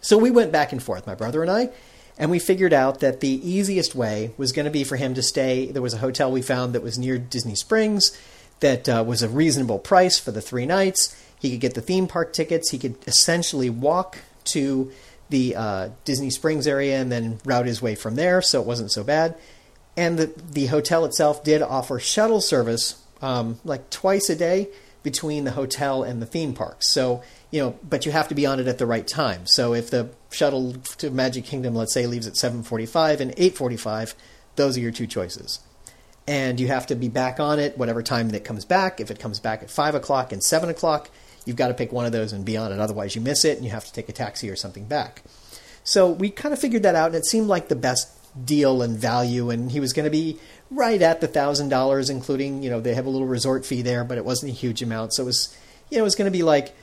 So 0.00 0.16
we 0.16 0.30
went 0.30 0.52
back 0.52 0.72
and 0.72 0.82
forth, 0.82 1.06
my 1.08 1.14
brother 1.16 1.42
and 1.42 1.50
I, 1.50 1.70
and 2.18 2.30
we 2.30 2.38
figured 2.38 2.72
out 2.72 3.00
that 3.00 3.20
the 3.20 3.48
easiest 3.48 3.96
way 3.96 4.32
was 4.36 4.52
going 4.52 4.64
to 4.64 4.70
be 4.70 4.84
for 4.84 4.96
him 4.96 5.14
to 5.14 5.22
stay. 5.22 5.66
There 5.66 5.82
was 5.82 5.94
a 5.94 5.98
hotel 5.98 6.30
we 6.30 6.42
found 6.42 6.72
that 6.74 6.82
was 6.82 6.98
near 6.98 7.18
Disney 7.18 7.56
Springs 7.56 8.16
that 8.62 8.88
uh, 8.88 9.04
was 9.06 9.22
a 9.22 9.28
reasonable 9.28 9.78
price 9.78 10.18
for 10.18 10.32
the 10.32 10.40
three 10.40 10.66
nights. 10.66 11.16
He 11.38 11.50
could 11.50 11.60
get 11.60 11.74
the 11.74 11.80
theme 11.80 12.06
park 12.06 12.32
tickets. 12.32 12.70
He 12.70 12.78
could 12.78 12.96
essentially 13.06 13.68
walk 13.68 14.18
to 14.44 14.90
the 15.28 15.56
uh, 15.56 15.88
Disney 16.04 16.30
Springs 16.30 16.66
area 16.66 17.00
and 17.00 17.12
then 17.12 17.40
route 17.44 17.66
his 17.66 17.82
way 17.82 17.94
from 17.94 18.14
there, 18.14 18.40
so 18.40 18.60
it 18.60 18.66
wasn't 18.66 18.90
so 18.90 19.04
bad. 19.04 19.36
And 19.96 20.18
the, 20.18 20.32
the 20.50 20.66
hotel 20.66 21.04
itself 21.04 21.44
did 21.44 21.62
offer 21.62 21.98
shuttle 21.98 22.40
service 22.40 23.02
um, 23.20 23.58
like 23.64 23.90
twice 23.90 24.30
a 24.30 24.36
day 24.36 24.68
between 25.02 25.44
the 25.44 25.52
hotel 25.52 26.02
and 26.02 26.22
the 26.22 26.26
theme 26.26 26.54
parks. 26.54 26.92
So, 26.92 27.22
you 27.50 27.60
know, 27.60 27.78
but 27.88 28.06
you 28.06 28.12
have 28.12 28.28
to 28.28 28.34
be 28.34 28.46
on 28.46 28.60
it 28.60 28.68
at 28.68 28.78
the 28.78 28.86
right 28.86 29.06
time. 29.06 29.46
So 29.46 29.74
if 29.74 29.90
the 29.90 30.10
shuttle 30.30 30.74
to 30.98 31.10
Magic 31.10 31.44
Kingdom, 31.44 31.74
let's 31.74 31.92
say, 31.92 32.06
leaves 32.06 32.26
at 32.26 32.34
7:45 32.34 33.20
and 33.20 33.34
8:45, 33.36 34.14
those 34.56 34.76
are 34.76 34.80
your 34.80 34.92
two 34.92 35.06
choices. 35.06 35.60
And 36.26 36.60
you 36.60 36.68
have 36.68 36.86
to 36.86 36.94
be 36.94 37.08
back 37.08 37.40
on 37.40 37.58
it 37.58 37.76
whatever 37.76 38.02
time 38.02 38.30
that 38.30 38.44
comes 38.44 38.64
back. 38.64 39.00
If 39.00 39.10
it 39.10 39.18
comes 39.18 39.40
back 39.40 39.62
at 39.62 39.70
five 39.70 39.94
o'clock 39.94 40.32
and 40.32 40.42
seven 40.42 40.68
o'clock, 40.68 41.10
you've 41.44 41.56
got 41.56 41.68
to 41.68 41.74
pick 41.74 41.92
one 41.92 42.06
of 42.06 42.12
those 42.12 42.32
and 42.32 42.44
be 42.44 42.56
on 42.56 42.72
it. 42.72 42.78
Otherwise, 42.78 43.14
you 43.16 43.20
miss 43.20 43.44
it 43.44 43.56
and 43.56 43.64
you 43.64 43.72
have 43.72 43.84
to 43.84 43.92
take 43.92 44.08
a 44.08 44.12
taxi 44.12 44.48
or 44.48 44.56
something 44.56 44.84
back. 44.84 45.22
So 45.84 46.10
we 46.10 46.30
kind 46.30 46.52
of 46.52 46.60
figured 46.60 46.84
that 46.84 46.94
out, 46.94 47.06
and 47.06 47.16
it 47.16 47.26
seemed 47.26 47.48
like 47.48 47.68
the 47.68 47.76
best 47.76 48.08
deal 48.46 48.82
and 48.82 48.96
value. 48.96 49.50
And 49.50 49.70
he 49.70 49.80
was 49.80 49.92
going 49.92 50.04
to 50.04 50.10
be 50.10 50.38
right 50.70 51.02
at 51.02 51.20
the 51.20 51.28
thousand 51.28 51.68
dollars, 51.68 52.08
including 52.08 52.62
you 52.62 52.70
know 52.70 52.80
they 52.80 52.94
have 52.94 53.06
a 53.06 53.10
little 53.10 53.26
resort 53.26 53.66
fee 53.66 53.82
there, 53.82 54.04
but 54.04 54.18
it 54.18 54.24
wasn't 54.24 54.52
a 54.52 54.54
huge 54.54 54.82
amount. 54.82 55.14
So 55.14 55.24
it 55.24 55.26
was 55.26 55.56
you 55.90 55.98
know 55.98 56.02
it 56.02 56.04
was 56.04 56.14
going 56.14 56.30
to 56.30 56.36
be 56.36 56.42
like 56.42 56.74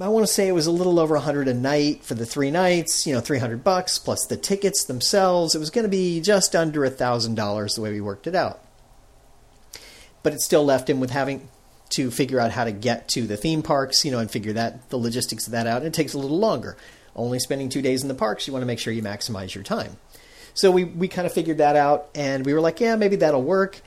I 0.00 0.08
want 0.08 0.26
to 0.26 0.32
say 0.32 0.48
it 0.48 0.52
was 0.52 0.66
a 0.66 0.70
little 0.70 0.98
over 0.98 1.16
a 1.16 1.20
hundred 1.20 1.48
a 1.48 1.54
night 1.54 2.04
for 2.04 2.14
the 2.14 2.24
three 2.24 2.50
nights. 2.50 3.06
You 3.06 3.14
know, 3.14 3.20
three 3.20 3.38
hundred 3.38 3.62
bucks 3.62 3.98
plus 3.98 4.26
the 4.26 4.36
tickets 4.36 4.84
themselves. 4.84 5.54
It 5.54 5.58
was 5.58 5.70
going 5.70 5.84
to 5.84 5.90
be 5.90 6.20
just 6.20 6.56
under 6.56 6.84
a 6.84 6.90
thousand 6.90 7.34
dollars 7.34 7.74
the 7.74 7.82
way 7.82 7.92
we 7.92 8.00
worked 8.00 8.26
it 8.26 8.34
out. 8.34 8.60
But 10.22 10.32
it 10.32 10.40
still 10.40 10.64
left 10.64 10.88
him 10.88 11.00
with 11.00 11.10
having 11.10 11.48
to 11.90 12.10
figure 12.10 12.40
out 12.40 12.52
how 12.52 12.64
to 12.64 12.72
get 12.72 13.08
to 13.08 13.26
the 13.26 13.36
theme 13.36 13.62
parks, 13.62 14.04
you 14.04 14.10
know, 14.10 14.18
and 14.18 14.30
figure 14.30 14.54
that 14.54 14.88
the 14.88 14.96
logistics 14.96 15.46
of 15.46 15.52
that 15.52 15.66
out. 15.66 15.78
And 15.78 15.86
it 15.86 15.94
takes 15.94 16.14
a 16.14 16.18
little 16.18 16.38
longer. 16.38 16.76
Only 17.14 17.38
spending 17.38 17.68
two 17.68 17.82
days 17.82 18.02
in 18.02 18.08
the 18.08 18.14
parks, 18.14 18.46
you 18.46 18.52
want 18.54 18.62
to 18.62 18.66
make 18.66 18.78
sure 18.78 18.92
you 18.92 19.02
maximize 19.02 19.54
your 19.54 19.64
time. 19.64 19.98
So 20.54 20.70
we, 20.70 20.84
we 20.84 21.08
kind 21.08 21.26
of 21.26 21.32
figured 21.32 21.58
that 21.58 21.76
out, 21.76 22.08
and 22.14 22.46
we 22.46 22.54
were 22.54 22.60
like, 22.60 22.80
yeah, 22.80 22.96
maybe 22.96 23.16
that'll 23.16 23.42
work. 23.42 23.80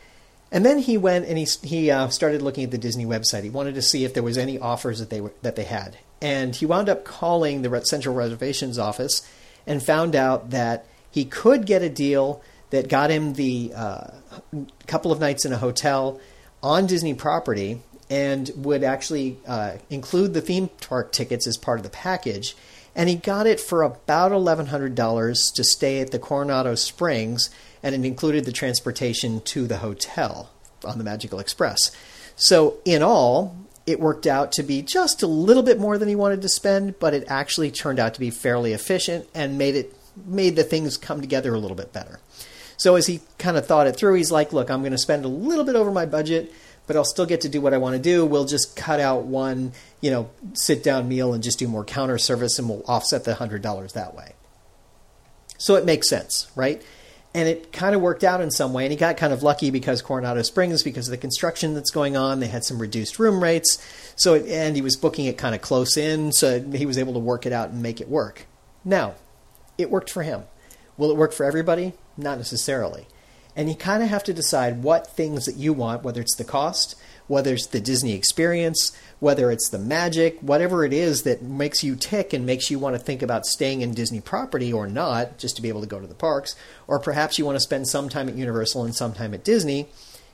And 0.51 0.65
then 0.65 0.79
he 0.79 0.97
went 0.97 1.25
and 1.25 1.37
he 1.37 1.47
he 1.63 1.91
uh, 1.91 2.09
started 2.09 2.41
looking 2.41 2.63
at 2.63 2.71
the 2.71 2.77
Disney 2.77 3.05
website. 3.05 3.43
He 3.43 3.49
wanted 3.49 3.75
to 3.75 3.81
see 3.81 4.05
if 4.05 4.13
there 4.13 4.23
was 4.23 4.37
any 4.37 4.59
offers 4.59 4.99
that 4.99 5.09
they 5.09 5.21
were, 5.21 5.33
that 5.41 5.55
they 5.55 5.63
had, 5.63 5.97
and 6.21 6.55
he 6.55 6.65
wound 6.65 6.87
up 6.87 7.03
calling 7.03 7.61
the 7.61 7.81
Central 7.85 8.15
Reservations 8.15 8.77
office 8.77 9.27
and 9.67 9.83
found 9.83 10.15
out 10.15 10.51
that 10.51 10.85
he 11.09 11.25
could 11.25 11.65
get 11.65 11.81
a 11.81 11.89
deal 11.89 12.41
that 12.69 12.89
got 12.89 13.09
him 13.09 13.33
the 13.33 13.71
uh, 13.75 14.07
couple 14.87 15.11
of 15.11 15.19
nights 15.19 15.45
in 15.45 15.53
a 15.53 15.57
hotel 15.57 16.19
on 16.61 16.85
Disney 16.85 17.13
property 17.13 17.81
and 18.09 18.51
would 18.57 18.83
actually 18.83 19.37
uh, 19.47 19.73
include 19.89 20.33
the 20.33 20.41
theme 20.41 20.69
park 20.81 21.11
tickets 21.11 21.47
as 21.47 21.57
part 21.57 21.79
of 21.79 21.83
the 21.83 21.89
package. 21.89 22.55
And 22.95 23.09
he 23.09 23.15
got 23.15 23.47
it 23.47 23.59
for 23.59 23.83
about 23.83 24.31
$1,100 24.31 25.53
to 25.55 25.63
stay 25.63 25.99
at 25.99 26.11
the 26.11 26.19
Coronado 26.19 26.75
Springs, 26.75 27.49
and 27.85 27.93
it 27.93 28.03
included 28.03 28.45
the 28.45 28.51
transportation 28.51 29.39
to 29.41 29.67
the 29.67 29.77
hotel 29.77 30.49
on 30.83 30.97
the 30.97 31.03
Magical 31.03 31.39
Express. 31.39 31.95
So, 32.35 32.79
in 32.83 33.03
all, 33.03 33.55
it 33.85 33.99
worked 33.99 34.25
out 34.25 34.51
to 34.53 34.63
be 34.63 34.81
just 34.81 35.21
a 35.21 35.27
little 35.27 35.61
bit 35.61 35.79
more 35.79 35.99
than 35.99 36.09
he 36.09 36.15
wanted 36.15 36.41
to 36.41 36.49
spend, 36.49 36.97
but 36.97 37.13
it 37.13 37.23
actually 37.27 37.69
turned 37.69 37.99
out 37.99 38.15
to 38.15 38.19
be 38.19 38.31
fairly 38.31 38.73
efficient 38.73 39.29
and 39.35 39.59
made 39.59 39.75
it 39.75 39.93
made 40.25 40.55
the 40.55 40.63
things 40.63 40.97
come 40.97 41.21
together 41.21 41.53
a 41.53 41.59
little 41.59 41.77
bit 41.77 41.93
better. 41.93 42.19
So 42.75 42.95
as 42.95 43.05
he 43.05 43.19
kind 43.37 43.55
of 43.55 43.67
thought 43.67 43.85
it 43.85 43.95
through, 43.95 44.15
he's 44.15 44.31
like, 44.31 44.51
"Look, 44.51 44.71
I'm 44.71 44.81
going 44.81 44.91
to 44.91 44.97
spend 44.97 45.23
a 45.23 45.27
little 45.27 45.63
bit 45.63 45.75
over 45.75 45.91
my 45.91 46.07
budget, 46.07 46.51
but 46.87 46.95
I'll 46.95 47.05
still 47.05 47.27
get 47.27 47.41
to 47.41 47.49
do 47.49 47.61
what 47.61 47.75
I 47.75 47.77
want 47.77 47.95
to 47.95 48.01
do. 48.01 48.25
We'll 48.25 48.45
just 48.45 48.75
cut 48.75 48.99
out 48.99 49.25
one, 49.25 49.73
you 50.01 50.09
know, 50.09 50.31
sit 50.53 50.81
down 50.81 51.07
meal 51.07 51.33
and 51.35 51.43
just 51.43 51.59
do 51.59 51.67
more 51.67 51.85
counter 51.85 52.17
service, 52.17 52.57
and 52.57 52.67
we'll 52.67 52.83
offset 52.87 53.25
the 53.25 53.35
hundred 53.35 53.61
dollars 53.61 53.93
that 53.93 54.15
way." 54.15 54.33
So 55.59 55.75
it 55.75 55.85
makes 55.85 56.09
sense, 56.09 56.47
right? 56.55 56.81
And 57.35 57.49
it 57.49 57.73
kind 57.73 57.93
of 57.93 58.01
worked 58.01 58.23
out 58.23 58.39
in 58.39 58.49
some 58.49 58.71
way. 58.71 58.85
And 58.85 58.91
he 58.91 58.97
got 58.97 59.17
kind 59.17 59.33
of 59.33 59.43
lucky 59.43 59.69
because 59.69 60.01
Coronado 60.01 60.41
Springs, 60.41 60.83
because 60.83 61.09
of 61.09 61.11
the 61.11 61.17
construction 61.17 61.73
that's 61.73 61.91
going 61.91 62.15
on, 62.15 62.39
they 62.39 62.47
had 62.47 62.63
some 62.63 62.79
reduced 62.79 63.19
room 63.19 63.43
rates. 63.43 63.77
So, 64.15 64.35
it, 64.35 64.47
and 64.47 64.73
he 64.73 64.81
was 64.81 64.95
booking 64.95 65.25
it 65.25 65.37
kind 65.37 65.53
of 65.53 65.61
close 65.61 65.97
in, 65.97 66.31
so 66.31 66.61
he 66.61 66.85
was 66.85 66.97
able 66.97 67.11
to 67.11 67.19
work 67.19 67.45
it 67.45 67.51
out 67.51 67.71
and 67.71 67.83
make 67.83 67.99
it 67.99 68.07
work. 68.07 68.45
Now, 68.85 69.15
it 69.77 69.91
worked 69.91 70.09
for 70.09 70.23
him. 70.23 70.43
Will 70.97 71.11
it 71.11 71.17
work 71.17 71.33
for 71.33 71.43
everybody? 71.43 71.93
Not 72.15 72.37
necessarily. 72.37 73.05
And 73.55 73.69
you 73.69 73.75
kind 73.75 74.03
of 74.03 74.09
have 74.09 74.24
to 74.25 74.33
decide 74.33 74.83
what 74.83 75.07
things 75.07 75.45
that 75.45 75.55
you 75.55 75.71
want, 75.71 76.03
whether 76.03 76.19
it's 76.19 76.35
the 76.35 76.43
cost, 76.43 76.95
whether 77.27 77.53
it's 77.53 77.67
the 77.67 77.79
Disney 77.79 78.13
experience, 78.13 78.95
whether 79.19 79.50
it's 79.50 79.69
the 79.69 79.79
magic, 79.79 80.38
whatever 80.41 80.83
it 80.83 80.93
is 80.93 81.24
that 81.24 81.41
makes 81.41 81.83
you 81.83 81.95
tick 81.95 82.33
and 82.33 82.45
makes 82.45 82.69
you 82.69 82.77
want 82.77 82.95
to 82.95 83.00
think 83.00 83.21
about 83.21 83.45
staying 83.45 83.81
in 83.81 83.93
Disney 83.93 84.19
property 84.19 84.71
or 84.71 84.88
not, 84.88 85.38
just 85.38 85.55
to 85.55 85.62
be 85.62 85.69
able 85.69 85.81
to 85.81 85.88
go 85.88 86.00
to 86.00 86.07
the 86.07 86.13
parks, 86.13 86.55
or 86.88 87.00
perhaps 87.00 87.39
you 87.39 87.45
want 87.45 87.55
to 87.55 87.62
spend 87.62 87.88
some 87.88 88.09
time 88.09 88.29
at 88.29 88.35
Universal 88.35 88.83
and 88.83 88.95
some 88.95 89.13
time 89.13 89.33
at 89.33 89.43
Disney, 89.43 89.88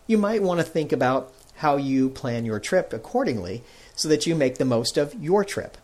you 0.08 0.18
might 0.18 0.42
want 0.42 0.60
to 0.60 0.66
think 0.66 0.92
about 0.92 1.32
how 1.58 1.78
you 1.78 2.10
plan 2.10 2.44
your 2.44 2.60
trip 2.60 2.92
accordingly 2.92 3.63
so 3.96 4.10
that 4.10 4.25
you 4.25 4.36
make 4.36 4.58
the 4.58 4.66
most 4.66 4.98
of 4.98 5.13
your 5.13 5.46
trip. 5.46 5.78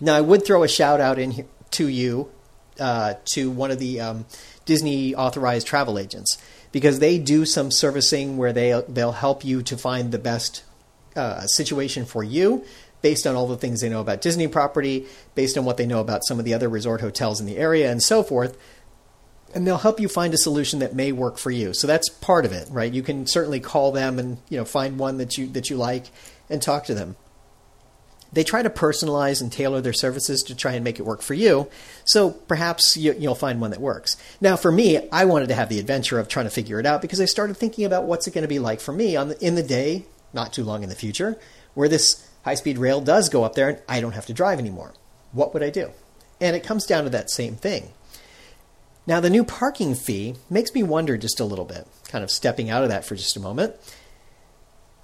Now, 0.00 0.16
I 0.16 0.22
would 0.22 0.44
throw 0.44 0.62
a 0.62 0.68
shout 0.68 1.00
out 1.00 1.18
in 1.18 1.46
to 1.72 1.86
you 1.86 2.32
uh, 2.80 3.14
to 3.32 3.50
one 3.50 3.70
of 3.70 3.78
the 3.78 4.00
um, 4.00 4.24
Disney 4.64 5.14
authorized 5.14 5.66
travel 5.66 5.98
agents 5.98 6.38
because 6.72 6.98
they 6.98 7.18
do 7.18 7.44
some 7.44 7.70
servicing 7.70 8.36
where 8.36 8.52
they 8.52 8.82
they'll 8.88 9.12
help 9.12 9.44
you 9.44 9.62
to 9.62 9.76
find 9.76 10.12
the 10.12 10.18
best 10.18 10.64
uh, 11.16 11.46
situation 11.46 12.04
for 12.04 12.22
you 12.22 12.64
based 13.02 13.26
on 13.26 13.34
all 13.34 13.46
the 13.46 13.56
things 13.56 13.80
they 13.80 13.88
know 13.88 14.00
about 14.00 14.20
Disney 14.20 14.46
property, 14.46 15.06
based 15.34 15.56
on 15.56 15.64
what 15.64 15.76
they 15.76 15.86
know 15.86 16.00
about 16.00 16.20
some 16.26 16.38
of 16.38 16.44
the 16.44 16.54
other 16.54 16.68
resort 16.68 17.00
hotels 17.00 17.40
in 17.40 17.46
the 17.46 17.56
area, 17.56 17.90
and 17.90 18.02
so 18.02 18.22
forth. 18.22 18.58
And 19.54 19.66
they'll 19.66 19.78
help 19.78 19.98
you 19.98 20.08
find 20.08 20.32
a 20.32 20.38
solution 20.38 20.78
that 20.78 20.94
may 20.94 21.10
work 21.10 21.38
for 21.38 21.50
you. 21.50 21.74
So 21.74 21.86
that's 21.86 22.08
part 22.08 22.44
of 22.44 22.52
it, 22.52 22.68
right? 22.70 22.92
You 22.92 23.02
can 23.02 23.26
certainly 23.26 23.58
call 23.58 23.90
them 23.90 24.18
and 24.18 24.38
you 24.48 24.58
know 24.58 24.64
find 24.64 24.98
one 24.98 25.18
that 25.18 25.36
you 25.38 25.48
that 25.48 25.70
you 25.70 25.76
like 25.76 26.06
and 26.48 26.62
talk 26.62 26.84
to 26.84 26.94
them. 26.94 27.16
They 28.32 28.44
try 28.44 28.62
to 28.62 28.70
personalize 28.70 29.40
and 29.40 29.50
tailor 29.50 29.80
their 29.80 29.92
services 29.92 30.42
to 30.44 30.54
try 30.54 30.72
and 30.72 30.84
make 30.84 31.00
it 31.00 31.06
work 31.06 31.20
for 31.20 31.34
you. 31.34 31.68
So 32.04 32.30
perhaps 32.30 32.96
you, 32.96 33.14
will 33.14 33.34
find 33.34 33.60
one 33.60 33.70
that 33.72 33.80
works. 33.80 34.16
Now, 34.40 34.56
for 34.56 34.70
me, 34.70 35.08
I 35.10 35.24
wanted 35.24 35.48
to 35.48 35.54
have 35.54 35.68
the 35.68 35.80
adventure 35.80 36.18
of 36.18 36.28
trying 36.28 36.46
to 36.46 36.50
figure 36.50 36.78
it 36.78 36.86
out 36.86 37.02
because 37.02 37.20
I 37.20 37.24
started 37.24 37.56
thinking 37.56 37.84
about 37.84 38.04
what's 38.04 38.26
it 38.26 38.34
going 38.34 38.42
to 38.42 38.48
be 38.48 38.58
like 38.58 38.80
for 38.80 38.92
me 38.92 39.16
on 39.16 39.28
the, 39.28 39.44
in 39.44 39.56
the 39.56 39.62
day, 39.62 40.04
not 40.32 40.52
too 40.52 40.62
long 40.62 40.82
in 40.82 40.88
the 40.88 40.94
future, 40.94 41.38
where 41.74 41.88
this 41.88 42.28
high 42.44 42.54
speed 42.54 42.78
rail 42.78 43.00
does 43.00 43.28
go 43.28 43.44
up 43.44 43.54
there 43.54 43.68
and 43.68 43.82
I 43.88 44.00
don't 44.00 44.12
have 44.12 44.26
to 44.26 44.32
drive 44.32 44.58
anymore. 44.58 44.94
What 45.32 45.52
would 45.52 45.62
I 45.62 45.70
do? 45.70 45.90
And 46.40 46.54
it 46.54 46.64
comes 46.64 46.86
down 46.86 47.04
to 47.04 47.10
that 47.10 47.30
same 47.30 47.56
thing. 47.56 47.90
Now, 49.06 49.18
the 49.20 49.30
new 49.30 49.44
parking 49.44 49.94
fee 49.94 50.36
makes 50.48 50.72
me 50.72 50.82
wonder 50.82 51.16
just 51.16 51.40
a 51.40 51.44
little 51.44 51.64
bit, 51.64 51.86
kind 52.08 52.22
of 52.22 52.30
stepping 52.30 52.70
out 52.70 52.82
of 52.82 52.90
that 52.90 53.04
for 53.04 53.16
just 53.16 53.36
a 53.36 53.40
moment. 53.40 53.74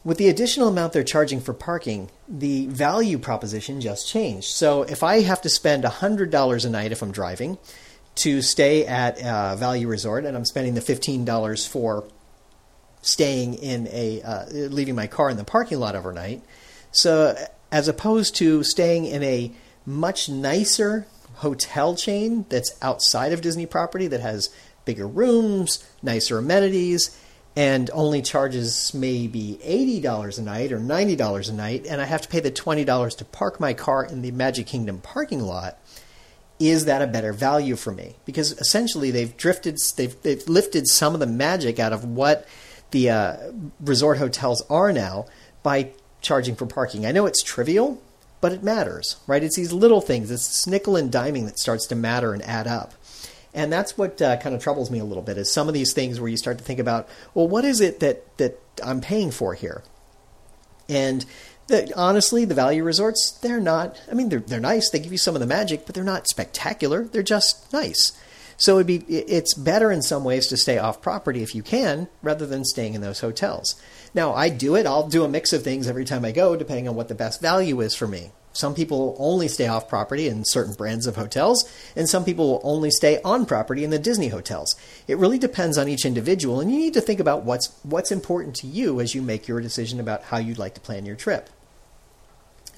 With 0.07 0.19
the 0.19 0.29
additional 0.29 0.69
amount 0.69 0.93
they're 0.93 1.03
charging 1.03 1.41
for 1.41 1.53
parking, 1.53 2.11
the 2.29 2.67
value 2.67 3.19
proposition 3.19 3.81
just 3.81 4.07
changed. 4.07 4.47
So 4.47 4.85
if 4.85 5.03
I 5.03 5.23
have 5.23 5.43
to 5.43 5.49
spend 5.49 5.83
$100 5.83 6.65
a 6.65 6.71
night 6.71 6.93
if 6.93 7.03
I'm 7.03 7.11
driving 7.11 7.59
to 8.15 8.41
stay 8.41 8.87
at 8.87 9.19
a 9.19 9.57
value 9.57 9.89
resort, 9.89 10.25
and 10.25 10.37
I'm 10.37 10.45
spending 10.45 10.75
the 10.75 10.81
$15 10.81 11.67
for 11.67 12.05
staying 13.03 13.55
in 13.55 13.89
a, 13.89 14.23
uh, 14.23 14.45
leaving 14.49 14.95
my 14.95 15.09
car 15.09 15.29
in 15.29 15.39
the 15.39 15.45
parking 15.45 15.81
lot 15.81 15.97
overnight, 15.97 16.41
so 16.93 17.37
as 17.73 17.89
opposed 17.89 18.37
to 18.37 18.63
staying 18.63 19.07
in 19.07 19.25
a 19.25 19.51
much 19.85 20.29
nicer 20.29 21.09
hotel 21.35 21.97
chain 21.97 22.47
that's 22.49 22.79
outside 22.81 23.33
of 23.33 23.41
Disney 23.41 23.67
property 23.67 24.07
that 24.07 24.21
has 24.21 24.51
bigger 24.85 25.09
rooms, 25.09 25.85
nicer 26.01 26.39
amenities, 26.39 27.11
and 27.57 27.91
only 27.95 28.21
charges 28.21 28.93
maybe 28.93 29.59
$80 29.65 30.39
a 30.39 30.43
night 30.43 30.73
or 30.73 30.79
$90 30.79 31.49
a 31.49 31.53
night, 31.53 31.87
and 31.89 32.03
I 32.03 32.05
have 32.05 32.21
to 32.21 32.29
pay 32.29 32.41
the 32.41 32.51
$20 32.51 33.17
to 33.17 33.25
park 33.25 33.59
my 33.59 33.73
car 33.73 34.05
in 34.05 34.21
the 34.21 34.31
Magic 34.31 34.67
Kingdom 34.67 34.99
parking 34.99 35.41
lot, 35.41 35.79
is 36.61 36.85
that 36.85 37.01
a 37.01 37.07
better 37.07 37.33
value 37.33 37.75
for 37.75 37.93
me? 37.93 38.17
Because 38.27 38.53
essentially 38.53 39.11
they've 39.11 39.35
drifted, 39.37 39.79
they've, 39.97 40.21
they've 40.23 40.47
lifted 40.47 40.87
some 40.87 41.15
of 41.15 41.21
the 41.21 41.27
magic 41.27 41.79
out 41.79 41.95
of 41.95 42.05
what 42.05 42.47
the 42.91 43.11
uh, 43.11 43.37
resort 43.81 44.19
hotels 44.19 44.63
are 44.69 44.93
now 44.93 45.27
by 45.63 45.91
charging 46.21 46.57
for 46.57 46.67
parking. 46.67 47.07
I 47.07 47.13
know 47.13 47.27
it's 47.27 47.43
trivial, 47.43 48.03
but 48.41 48.53
it 48.53 48.63
matters, 48.63 49.17
right? 49.27 49.43
It's 49.43 49.57
these 49.57 49.73
little 49.73 50.01
things, 50.01 50.31
it's 50.31 50.67
nickel 50.67 50.97
and 50.97 51.11
diming 51.11 51.47
that 51.47 51.59
starts 51.59 51.87
to 51.87 51.95
matter 51.95 52.35
and 52.35 52.43
add 52.43 52.67
up. 52.67 52.95
And 53.57 53.73
that's 53.73 53.97
what 53.97 54.21
uh, 54.21 54.37
kind 54.37 54.55
of 54.55 54.63
troubles 54.63 54.91
me 54.91 54.99
a 54.99 55.05
little 55.05 55.23
bit 55.23 55.39
is 55.39 55.51
some 55.51 55.67
of 55.67 55.73
these 55.73 55.95
things 55.95 56.21
where 56.21 56.29
you 56.29 56.37
start 56.37 56.59
to 56.59 56.65
think 56.65 56.79
about, 56.79 57.09
well, 57.33 57.49
what 57.49 57.65
is 57.65 57.81
it 57.81 58.01
that, 58.01 58.37
that 58.37 58.61
I'm 58.85 59.01
paying 59.01 59.31
for 59.31 59.55
here? 59.55 59.83
And 60.91 61.25
the, 61.69 61.91
honestly, 61.97 62.45
the 62.45 62.55
value 62.55 62.85
resorts, 62.85 63.31
they're 63.41 63.59
not, 63.59 63.99
I 64.11 64.15
mean, 64.15 64.29
they're, 64.29 64.41
they're 64.41 64.61
nice. 64.61 64.91
They 64.91 64.99
give 64.99 65.11
you 65.11 65.17
some 65.17 65.35
of 65.35 65.41
the 65.41 65.47
magic, 65.47 65.87
but 65.87 65.95
they're 65.95 66.05
not 66.05 66.29
spectacular. 66.29 67.05
They're 67.05 67.23
just 67.23 67.73
nice. 67.73 68.13
So 68.59 68.77
it'd 68.77 68.87
be, 68.87 68.99
it's 69.09 69.55
better 69.55 69.91
in 69.91 70.03
some 70.03 70.23
ways 70.23 70.49
to 70.49 70.59
stay 70.59 70.77
off 70.77 71.01
property 71.01 71.43
if 71.43 71.55
you 71.55 71.63
can, 71.63 72.09
rather 72.23 72.47
than 72.47 72.63
staying 72.63 72.93
in 72.93 73.01
those 73.01 73.21
hotels. 73.21 73.75
Now, 74.15 74.35
I 74.35 74.51
do 74.51 74.77
it. 74.77 74.85
I'll 74.85 75.09
do 75.09 75.25
a 75.25 75.29
mix 75.29 75.55
of 75.55 75.63
things 75.63 75.89
every 75.89 76.05
time 76.05 76.27
I 76.27 76.33
go, 76.33 76.57
depending 76.57 76.89
on 76.89 76.95
what 76.95 77.09
the 77.09 77.15
best 77.15 77.41
value 77.41 77.81
is 77.81 77.95
for 77.95 78.07
me. 78.07 78.33
Some 78.57 78.75
people 78.75 79.15
only 79.19 79.49
stay 79.49 79.67
off 79.67 79.89
property 79.89 80.29
in 80.29 80.45
certain 80.47 80.73
brands 80.73 81.07
of 81.07 81.17
hotels, 81.17 81.71
and 81.95 82.09
some 82.09 82.25
people 82.25 82.49
will 82.49 82.61
only 82.65 82.91
stay 82.91 83.21
on 83.23 83.45
property 83.45 83.85
in 83.85 83.91
the 83.91 83.99
Disney 83.99 84.29
hotels. 84.29 84.75
It 85.07 85.19
really 85.19 85.39
depends 85.39 85.77
on 85.77 85.89
each 85.89 86.07
individual, 86.07 86.61
and 86.61 86.73
you 86.73 86.79
need 86.79 86.95
to 86.95 87.03
think 87.03 87.21
about 87.21 87.45
what's 87.45 87.69
what's 87.83 88.11
important 88.11 88.57
to 88.57 88.67
you 88.67 89.01
as 89.01 89.15
you 89.15 89.21
make 89.21 89.47
your 89.47 89.61
decision 89.61 90.01
about 90.01 90.25
how 90.25 90.39
you'd 90.39 90.59
like 90.59 90.75
to 90.75 90.81
plan 90.81 91.05
your 91.05 91.17
trip. 91.17 91.51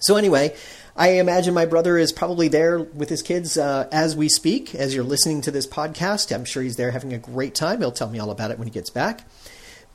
So 0.00 0.16
anyway, 0.16 0.56
I 0.96 1.10
imagine 1.10 1.54
my 1.54 1.66
brother 1.66 1.96
is 1.96 2.12
probably 2.12 2.48
there 2.48 2.80
with 2.80 3.08
his 3.08 3.22
kids 3.22 3.56
uh, 3.56 3.88
as 3.92 4.16
we 4.16 4.28
speak, 4.28 4.74
as 4.74 4.94
you're 4.94 5.04
listening 5.04 5.40
to 5.42 5.50
this 5.50 5.66
podcast. 5.66 6.34
I'm 6.34 6.44
sure 6.44 6.62
he's 6.62 6.76
there 6.76 6.90
having 6.90 7.12
a 7.12 7.18
great 7.18 7.54
time. 7.54 7.80
He'll 7.80 7.92
tell 7.92 8.10
me 8.10 8.18
all 8.18 8.30
about 8.30 8.50
it 8.50 8.58
when 8.58 8.66
he 8.66 8.72
gets 8.72 8.90
back. 8.90 9.22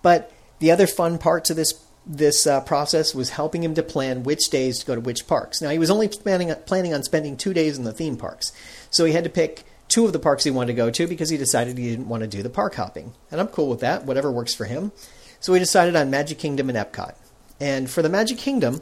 But 0.01 0.31
the 0.59 0.71
other 0.71 0.87
fun 0.87 1.17
parts 1.17 1.49
of 1.49 1.55
this 1.55 1.73
this 2.05 2.45
uh, 2.45 2.61
process 2.61 3.15
was 3.15 3.29
helping 3.29 3.63
him 3.63 3.73
to 3.75 3.83
plan 3.83 4.23
which 4.23 4.49
days 4.49 4.79
to 4.79 4.85
go 4.85 4.95
to 4.95 5.01
which 5.01 5.27
parks. 5.27 5.61
Now, 5.61 5.69
he 5.69 5.79
was 5.79 5.89
only 5.89 6.07
planning, 6.07 6.53
planning 6.65 6.93
on 6.93 7.03
spending 7.03 7.37
two 7.37 7.53
days 7.53 7.77
in 7.77 7.83
the 7.83 7.93
theme 7.93 8.17
parks, 8.17 8.51
so 8.89 9.05
he 9.05 9.13
had 9.13 9.23
to 9.23 9.29
pick 9.29 9.63
two 9.87 10.05
of 10.05 10.13
the 10.13 10.19
parks 10.19 10.43
he 10.43 10.51
wanted 10.51 10.67
to 10.67 10.73
go 10.73 10.89
to 10.89 11.07
because 11.07 11.29
he 11.29 11.37
decided 11.37 11.77
he 11.77 11.89
didn't 11.89 12.09
want 12.09 12.21
to 12.21 12.27
do 12.27 12.41
the 12.41 12.49
park 12.49 12.75
hopping. 12.75 13.13
And 13.31 13.39
I'm 13.39 13.47
cool 13.47 13.69
with 13.69 13.81
that, 13.81 14.05
whatever 14.05 14.31
works 14.31 14.53
for 14.53 14.65
him. 14.65 14.91
So 15.39 15.53
he 15.53 15.59
decided 15.59 15.95
on 15.95 16.09
Magic 16.09 16.39
Kingdom 16.39 16.69
and 16.69 16.77
Epcot. 16.77 17.15
And 17.59 17.89
for 17.89 18.01
the 18.01 18.09
Magic 18.09 18.37
Kingdom, 18.37 18.81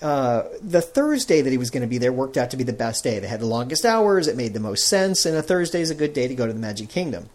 uh, 0.00 0.44
the 0.62 0.80
Thursday 0.80 1.40
that 1.40 1.50
he 1.50 1.58
was 1.58 1.70
going 1.70 1.82
to 1.82 1.86
be 1.86 1.98
there 1.98 2.12
worked 2.12 2.36
out 2.36 2.50
to 2.50 2.56
be 2.56 2.64
the 2.64 2.72
best 2.72 3.04
day. 3.04 3.18
They 3.18 3.26
had 3.26 3.40
the 3.40 3.46
longest 3.46 3.84
hours, 3.84 4.26
it 4.26 4.36
made 4.36 4.54
the 4.54 4.60
most 4.60 4.86
sense, 4.86 5.26
and 5.26 5.36
a 5.36 5.42
Thursday 5.42 5.80
is 5.80 5.90
a 5.90 5.94
good 5.94 6.12
day 6.12 6.28
to 6.28 6.34
go 6.34 6.46
to 6.46 6.52
the 6.52 6.58
Magic 6.58 6.88
Kingdom. 6.88 7.28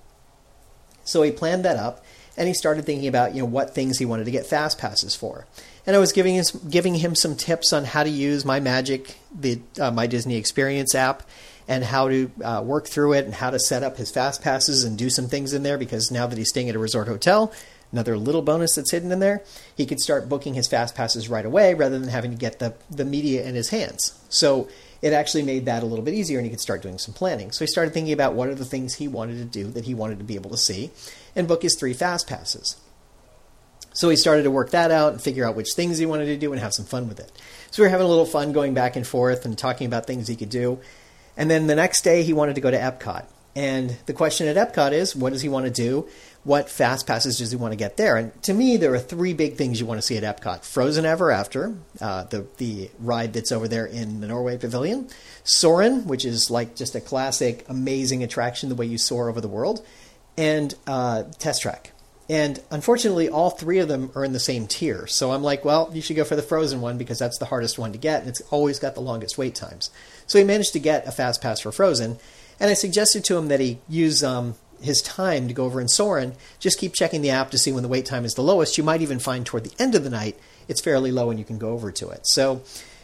So 1.03 1.22
he 1.22 1.32
planned 1.32 1.65
that 1.65 1.77
up 1.77 2.03
and 2.39 2.48
he 2.48 2.53
started 2.53 2.86
thinking 2.86 3.08
about 3.08 3.36
you 3.36 3.41
know 3.41 3.46
what 3.46 3.75
things 3.75 4.00
he 4.00 4.05
wanted 4.05 4.24
to 4.25 4.31
get 4.31 4.48
fast 4.48 4.79
passes 4.79 5.13
for. 5.13 5.46
And 5.86 5.96
I 5.96 6.00
was 6.00 6.13
giving 6.13 6.36
him 6.36 6.46
giving 6.69 6.96
him 6.96 7.13
some 7.13 7.36
tips 7.36 7.74
on 7.74 7.84
how 7.84 8.03
to 8.03 8.10
use 8.10 8.46
my 8.46 8.60
Magic, 8.60 9.17
the 9.38 9.60
uh, 9.79 9.91
my 9.91 10.08
Disney 10.08 10.38
Experience 10.38 10.96
app, 10.96 11.24
and 11.67 11.84
how 11.84 12.08
to 12.08 12.31
uh, 12.43 12.63
work 12.65 12.88
through 12.88 13.13
it 13.13 13.25
and 13.25 13.34
how 13.34 13.50
to 13.50 13.60
set 13.60 13.84
up 13.84 13.98
his 13.98 14.10
fast 14.10 14.41
passes 14.41 14.86
and 14.86 14.98
do 14.98 15.10
some 15.10 15.27
things 15.27 15.53
in 15.53 15.63
there 15.63 15.77
because 15.77 16.10
now 16.10 16.25
that 16.25 16.38
he's 16.38 16.50
staying 16.50 16.69
at 16.69 16.75
a 16.75 16.79
resort 16.79 17.08
hotel, 17.10 17.51
another 17.91 18.17
little 18.17 18.41
bonus 18.41 18.75
that's 18.75 18.91
hidden 18.91 19.12
in 19.12 19.19
there, 19.19 19.43
he 19.75 19.86
could 19.86 20.00
start 20.00 20.29
booking 20.29 20.53
his 20.53 20.67
fast 20.67 20.96
passes 20.96 21.27
right 21.27 21.46
away 21.46 21.74
rather 21.74 22.00
than 22.00 22.08
having 22.08 22.31
to 22.31 22.38
get 22.38 22.60
the, 22.60 22.74
the 22.89 23.05
media 23.05 23.43
in 23.43 23.53
his 23.53 23.69
hands. 23.69 24.17
So 24.29 24.69
it 25.01 25.13
actually 25.13 25.43
made 25.43 25.65
that 25.65 25.84
a 25.84 25.86
little 25.86 26.05
bit 26.05 26.13
easier 26.13 26.39
and 26.39 26.46
he 26.46 26.50
could 26.50 26.62
start 26.62 26.81
doing 26.81 26.98
some 26.98 27.13
planning. 27.13 27.51
So 27.51 27.65
he 27.65 27.67
started 27.67 27.93
thinking 27.93 28.13
about 28.13 28.34
what 28.34 28.50
are 28.50 28.55
the 28.55 28.65
things 28.65 28.96
he 28.96 29.08
wanted 29.08 29.38
to 29.38 29.46
do 29.46 29.72
that 29.72 29.86
he 29.86 29.93
wanted 29.93 30.19
to 30.19 30.25
be 30.25 30.36
able 30.36 30.51
to 30.51 30.58
see 30.58 30.91
and 31.36 31.48
book 31.48 31.62
his 31.62 31.76
three 31.78 31.94
fast 31.94 32.28
passes. 32.28 32.78
So 33.94 34.10
he 34.10 34.16
started 34.16 34.44
to 34.44 34.52
work 34.52 34.70
that 34.72 34.92
out 34.92 35.14
and 35.14 35.22
figure 35.22 35.46
out 35.46 35.56
which 35.56 35.74
things 35.74 35.98
he 35.98 36.06
wanted 36.06 36.26
to 36.26 36.38
do 36.38 36.52
and 36.52 36.62
have 36.62 36.74
some 36.74 36.86
fun 36.86 37.08
with 37.08 37.20
it. 37.20 37.32
So 37.72 37.82
we 37.82 37.88
were 37.88 37.92
having 37.92 38.06
a 38.06 38.10
little 38.10 38.26
fun 38.26 38.54
going 38.54 38.74
back 38.74 38.96
and 38.96 39.06
forth 39.06 39.46
and 39.46 39.58
talking 39.58 39.88
about 39.88 40.06
things 40.06 40.28
he 40.28 40.36
could 40.36 40.50
do. 40.50 40.80
And 41.36 41.50
then 41.50 41.68
the 41.68 41.76
next 41.76 42.02
day 42.02 42.24
he 42.24 42.34
wanted 42.34 42.56
to 42.56 42.62
go 42.62 42.72
to 42.72 42.78
Epcot. 42.78 43.26
And 43.56 43.98
the 44.06 44.14
question 44.14 44.48
at 44.48 44.56
Epcot 44.56 44.94
is 44.94 45.16
what 45.16 45.34
does 45.34 45.42
he 45.42 45.50
want 45.50 45.66
to 45.66 45.72
do? 45.72 46.08
What 46.44 46.70
fast 46.70 47.08
passes 47.08 47.38
does 47.40 47.52
he 47.52 47.58
want 47.58 47.74
to 47.74 47.76
get 47.76 47.98
there? 47.98 48.16
And 48.16 48.42
to 48.44 48.54
me, 48.54 48.78
there 48.78 48.94
are 48.94 49.00
three 49.00 49.34
big 49.34 49.56
things 49.56 49.80
you 49.80 49.86
want 49.86 49.98
to 49.98 50.02
see 50.02 50.18
at 50.18 50.24
Epcot 50.24 50.64
Frozen 50.64 51.06
Ever 51.06 51.32
After, 51.32 51.76
uh, 52.00 52.24
the, 52.26 52.48
the 52.58 52.90
ride 53.00 53.34
that's 53.34 53.52
over 53.52 53.68
there 53.68 53.86
in 53.86 54.22
the 54.22 54.28
Norway 54.28 54.58
Pavilion, 54.58 55.10
Soarin', 55.44 56.08
which 56.08 56.24
is 56.24 56.50
like 56.50 56.76
just 56.76 56.96
a 56.96 57.02
classic, 57.02 57.66
amazing 57.68 58.24
attraction, 58.24 58.70
the 58.70 58.76
way 58.76 58.86
you 58.86 58.98
soar 58.98 59.28
over 59.28 59.42
the 59.42 59.50
world, 59.50 59.86
and 60.39 60.74
uh, 60.88 61.24
Test 61.38 61.62
Track. 61.62 61.91
And 62.29 62.62
unfortunately, 62.72 63.27
all 63.27 63.50
three 63.50 63.79
of 63.79 63.89
them 63.89 64.12
are 64.15 64.24
in 64.24 64.31
the 64.31 64.39
same 64.39 64.67
tier. 64.67 65.05
So 65.05 65.31
I'm 65.34 65.43
like, 65.43 65.65
well, 65.65 65.89
you 65.93 66.01
should 66.01 66.15
go 66.15 66.24
for 66.24 66.38
the 66.38 66.41
Frozen 66.41 66.79
one 66.79 66.98
because 66.98 67.19
that's 67.19 67.39
the 67.39 67.46
hardest 67.46 67.77
one 67.77 67.91
to 67.91 67.98
get, 67.98 68.22
and 68.22 68.29
it's 68.29 68.41
always 68.50 68.79
got 68.79 68.96
the 68.96 69.01
longest 69.01 69.38
wait 69.38 69.53
times. 69.53 69.89
So 70.27 70.39
he 70.39 70.46
managed 70.46 70.72
to 70.74 70.79
get 70.79 71.05
a 71.05 71.12
fast 71.12 71.41
pass 71.41 71.60
for 71.60 71.74
Frozen, 71.74 72.19
and 72.58 72.69
I 72.69 72.74
suggested 72.74 73.25
to 73.25 73.38
him 73.38 73.50
that 73.50 73.60
he 73.60 73.79
use 73.89 74.24
um, 74.24 74.55
his 74.81 75.01
time 75.01 75.50
to 75.50 75.53
go 75.53 75.65
over 75.65 75.81
in 75.81 75.89
Soarin'. 75.89 76.36
Just 76.60 76.79
keep 76.79 76.93
checking 76.93 77.22
the 77.22 77.31
app 77.31 77.51
to 77.51 77.58
see 77.58 77.74
when 77.74 77.84
the 77.84 77.89
wait 77.89 78.05
time 78.05 78.24
is 78.24 78.36
the 78.36 78.43
lowest. 78.43 78.77
You 78.77 78.84
might 78.86 79.01
even 79.01 79.19
find 79.19 79.46
toward 79.46 79.65
the 79.65 79.81
end 79.81 79.93
of 79.93 80.05
the 80.05 80.10
night 80.10 80.39
it's 80.69 80.79
fairly 80.79 81.12
low 81.12 81.31
and 81.31 81.39
you 81.39 81.43
can 81.43 81.58
go 81.58 81.72
over 81.72 81.91
to 81.91 82.10
it. 82.10 82.22
So 82.27 82.62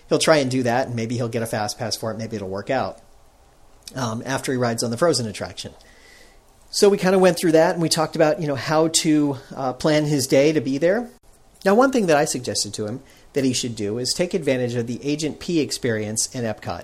he'll 0.07 0.19
try 0.19 0.37
and 0.37 0.49
do 0.49 0.63
that, 0.63 0.87
and 0.87 0.95
maybe 0.95 1.15
he'll 1.15 1.27
get 1.27 1.43
a 1.43 1.47
fast 1.47 1.77
pass 1.77 1.97
for 1.97 2.11
it. 2.11 2.17
Maybe 2.17 2.37
it'll 2.37 2.47
work 2.47 2.69
out 2.69 3.01
um, 3.93 4.23
after 4.25 4.53
he 4.53 4.57
rides 4.57 4.83
on 4.83 4.91
the 4.91 4.97
Frozen 4.97 5.27
attraction. 5.27 5.73
So 6.75 6.89
we 6.89 6.97
kind 6.97 7.15
of 7.15 7.21
went 7.21 7.37
through 7.37 7.53
that 7.53 7.71
and 7.71 7.81
we 7.81 7.87
talked 7.87 8.17
about, 8.17 8.41
you 8.41 8.49
know, 8.49 8.55
how 8.55 8.89
to 8.89 9.37
uh, 9.55 9.71
plan 9.71 10.03
his 10.03 10.27
day 10.27 10.51
to 10.51 10.59
be 10.59 10.77
there. 10.77 11.09
Now, 11.63 11.73
one 11.73 11.93
thing 11.93 12.07
that 12.07 12.17
I 12.17 12.25
suggested 12.25 12.73
to 12.73 12.85
him 12.85 13.01
that 13.31 13.45
he 13.45 13.53
should 13.53 13.77
do 13.77 13.97
is 13.97 14.11
take 14.11 14.33
advantage 14.33 14.75
of 14.75 14.85
the 14.85 14.99
Agent 15.01 15.39
P 15.39 15.61
experience 15.61 16.27
in 16.35 16.43
Epcot. 16.43 16.83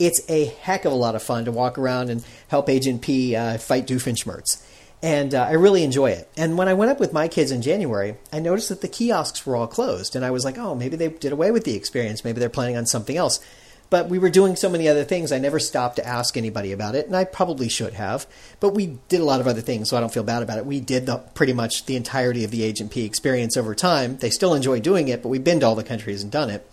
It's 0.00 0.28
a 0.28 0.46
heck 0.46 0.84
of 0.84 0.90
a 0.90 0.96
lot 0.96 1.14
of 1.14 1.22
fun 1.22 1.44
to 1.44 1.52
walk 1.52 1.78
around 1.78 2.10
and 2.10 2.24
help 2.48 2.68
Agent 2.68 3.00
P 3.00 3.36
uh, 3.36 3.58
fight 3.58 3.86
Doofenshmirtz. 3.86 4.60
And 5.04 5.32
uh, 5.32 5.44
I 5.44 5.52
really 5.52 5.84
enjoy 5.84 6.10
it. 6.10 6.28
And 6.36 6.58
when 6.58 6.66
I 6.66 6.74
went 6.74 6.90
up 6.90 6.98
with 6.98 7.12
my 7.12 7.28
kids 7.28 7.52
in 7.52 7.62
January, 7.62 8.16
I 8.32 8.40
noticed 8.40 8.70
that 8.70 8.80
the 8.80 8.88
kiosks 8.88 9.46
were 9.46 9.54
all 9.54 9.68
closed. 9.68 10.16
And 10.16 10.24
I 10.24 10.32
was 10.32 10.44
like, 10.44 10.58
oh, 10.58 10.74
maybe 10.74 10.96
they 10.96 11.10
did 11.10 11.30
away 11.30 11.52
with 11.52 11.62
the 11.62 11.76
experience. 11.76 12.24
Maybe 12.24 12.40
they're 12.40 12.48
planning 12.48 12.76
on 12.76 12.86
something 12.86 13.16
else. 13.16 13.38
But 13.90 14.08
we 14.08 14.18
were 14.18 14.28
doing 14.28 14.54
so 14.54 14.68
many 14.68 14.86
other 14.86 15.04
things, 15.04 15.32
I 15.32 15.38
never 15.38 15.58
stopped 15.58 15.96
to 15.96 16.06
ask 16.06 16.36
anybody 16.36 16.72
about 16.72 16.94
it, 16.94 17.06
and 17.06 17.16
I 17.16 17.24
probably 17.24 17.68
should 17.68 17.94
have. 17.94 18.26
But 18.60 18.74
we 18.74 18.98
did 19.08 19.20
a 19.20 19.24
lot 19.24 19.40
of 19.40 19.46
other 19.46 19.62
things, 19.62 19.88
so 19.88 19.96
I 19.96 20.00
don't 20.00 20.12
feel 20.12 20.22
bad 20.22 20.42
about 20.42 20.58
it. 20.58 20.66
We 20.66 20.80
did 20.80 21.06
the, 21.06 21.18
pretty 21.18 21.54
much 21.54 21.86
the 21.86 21.96
entirety 21.96 22.44
of 22.44 22.50
the 22.50 22.62
Agent 22.62 22.90
P 22.90 23.04
experience 23.04 23.56
over 23.56 23.74
time. 23.74 24.18
They 24.18 24.30
still 24.30 24.54
enjoy 24.54 24.80
doing 24.80 25.08
it, 25.08 25.22
but 25.22 25.30
we've 25.30 25.44
been 25.44 25.60
to 25.60 25.66
all 25.66 25.74
the 25.74 25.84
countries 25.84 26.22
and 26.22 26.30
done 26.30 26.50
it. 26.50 26.68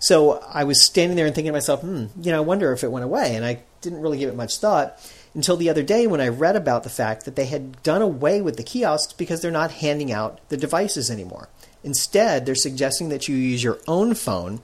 So 0.00 0.42
I 0.48 0.64
was 0.64 0.84
standing 0.84 1.16
there 1.16 1.26
and 1.26 1.34
thinking 1.34 1.50
to 1.50 1.56
myself, 1.56 1.80
hmm, 1.80 2.06
you 2.20 2.30
know, 2.30 2.38
I 2.38 2.44
wonder 2.44 2.72
if 2.72 2.84
it 2.84 2.92
went 2.92 3.04
away. 3.04 3.34
And 3.34 3.44
I 3.44 3.62
didn't 3.80 4.00
really 4.00 4.18
give 4.18 4.28
it 4.28 4.36
much 4.36 4.58
thought 4.58 4.98
until 5.34 5.56
the 5.56 5.70
other 5.70 5.82
day 5.82 6.06
when 6.06 6.20
I 6.20 6.28
read 6.28 6.56
about 6.56 6.84
the 6.84 6.90
fact 6.90 7.24
that 7.24 7.36
they 7.36 7.46
had 7.46 7.82
done 7.82 8.02
away 8.02 8.40
with 8.40 8.56
the 8.56 8.62
kiosks 8.62 9.12
because 9.12 9.40
they're 9.40 9.50
not 9.50 9.72
handing 9.72 10.12
out 10.12 10.40
the 10.48 10.56
devices 10.56 11.10
anymore. 11.10 11.48
Instead, 11.84 12.44
they're 12.44 12.54
suggesting 12.54 13.08
that 13.08 13.28
you 13.28 13.36
use 13.36 13.62
your 13.62 13.78
own 13.86 14.14
phone 14.14 14.60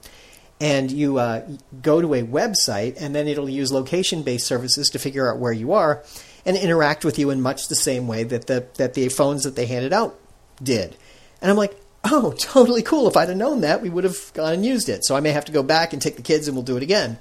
and 0.59 0.91
you 0.91 1.17
uh, 1.17 1.47
go 1.81 2.01
to 2.01 2.13
a 2.13 2.23
website, 2.23 2.95
and 2.99 3.13
then 3.13 3.27
it'll 3.27 3.49
use 3.49 3.71
location 3.71 4.23
based 4.23 4.47
services 4.47 4.89
to 4.89 4.99
figure 4.99 5.29
out 5.29 5.39
where 5.39 5.51
you 5.51 5.73
are 5.73 6.03
and 6.45 6.55
interact 6.55 7.03
with 7.03 7.19
you 7.19 7.29
in 7.29 7.41
much 7.41 7.67
the 7.67 7.75
same 7.75 8.07
way 8.07 8.23
that 8.23 8.47
the, 8.47 8.67
that 8.75 8.93
the 8.93 9.09
phones 9.09 9.43
that 9.43 9.55
they 9.55 9.65
handed 9.65 9.91
out 9.91 10.17
did. 10.61 10.95
And 11.41 11.51
I'm 11.51 11.57
like, 11.57 11.75
oh, 12.05 12.33
totally 12.39 12.83
cool. 12.83 13.07
If 13.07 13.17
I'd 13.17 13.29
have 13.29 13.37
known 13.37 13.61
that, 13.61 13.81
we 13.81 13.89
would 13.89 14.03
have 14.03 14.31
gone 14.33 14.53
and 14.53 14.65
used 14.65 14.89
it. 14.89 15.03
So 15.05 15.15
I 15.15 15.19
may 15.19 15.31
have 15.31 15.45
to 15.45 15.51
go 15.51 15.63
back 15.63 15.93
and 15.93 16.01
take 16.01 16.15
the 16.15 16.21
kids 16.21 16.47
and 16.47 16.55
we'll 16.55 16.63
do 16.63 16.77
it 16.77 16.83
again. 16.83 17.17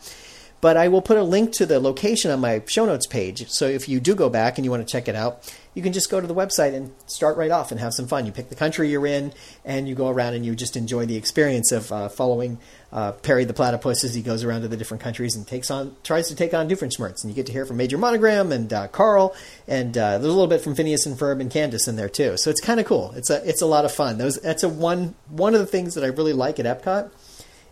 But 0.61 0.77
I 0.77 0.89
will 0.89 1.03
put 1.03 1.19
a 1.19 1.23
link 1.23 1.53
to 1.55 1.67
the 1.67 1.79
location 1.79 2.31
on 2.31 2.41
my 2.41 2.63
show 2.67 2.87
notes 2.87 3.07
page. 3.07 3.51
So 3.51 3.67
if 3.67 3.89
you 3.89 4.01
do 4.01 4.15
go 4.15 4.31
back 4.31 4.57
and 4.57 4.65
you 4.65 4.71
want 4.71 4.87
to 4.87 4.91
check 4.91 5.09
it 5.09 5.15
out, 5.15 5.53
you 5.75 5.83
can 5.83 5.93
just 5.93 6.11
go 6.11 6.21
to 6.21 6.27
the 6.27 6.35
website 6.35 6.73
and 6.75 6.93
start 7.07 7.37
right 7.37 7.51
off 7.51 7.71
and 7.71 7.81
have 7.81 7.93
some 7.93 8.07
fun. 8.07 8.27
You 8.27 8.33
pick 8.33 8.49
the 8.49 8.55
country 8.55 8.89
you're 8.91 9.07
in, 9.07 9.33
and 9.65 9.89
you 9.89 9.95
go 9.95 10.09
around 10.09 10.35
and 10.35 10.47
you 10.47 10.55
just 10.55 10.77
enjoy 10.77 11.07
the 11.07 11.17
experience 11.17 11.73
of 11.73 11.91
uh, 11.93 12.09
following 12.09 12.59
uh, 12.93 13.13
Perry 13.13 13.45
the 13.45 13.53
platypus 13.53 14.05
as 14.05 14.15
he 14.15 14.23
goes 14.23 14.45
around 14.45 14.63
to 14.63 14.69
the 14.69 14.77
different 14.77 15.03
countries 15.03 15.35
and 15.35 15.47
takes 15.47 15.71
on 15.71 15.97
tries 16.05 16.29
to 16.29 16.37
take 16.37 16.55
on 16.55 16.69
different 16.69 16.95
Doofenshmirtz. 16.95 17.25
And 17.25 17.31
you 17.31 17.35
get 17.35 17.47
to 17.47 17.53
hear 17.53 17.67
from 17.67 17.77
Major 17.77 17.99
Monogram 17.99 18.53
and 18.53 18.73
uh, 18.73 18.89
Carl, 18.89 19.35
and 19.67 19.97
uh, 19.99 20.19
there's 20.19 20.25
a 20.25 20.29
little 20.29 20.47
bit 20.47 20.61
from 20.61 20.75
Phineas 20.75 21.07
and 21.07 21.19
Ferb 21.19 21.41
and 21.41 21.51
Candace 21.51 21.89
in 21.89 21.97
there 21.97 22.09
too. 22.09 22.37
So 22.37 22.51
it's 22.51 22.61
kind 22.61 22.79
of 22.79 22.87
cool. 22.87 23.13
It's 23.17 23.31
a 23.31 23.47
it's 23.49 23.63
a 23.63 23.67
lot 23.67 23.85
of 23.85 23.93
fun. 23.93 24.19
Those 24.19 24.37
that's 24.41 24.63
a 24.63 24.69
one 24.69 25.15
one 25.29 25.55
of 25.55 25.61
the 25.61 25.67
things 25.67 25.95
that 25.95 26.05
I 26.05 26.09
really 26.09 26.33
like 26.33 26.61
at 26.61 26.67
Epcot 26.67 27.11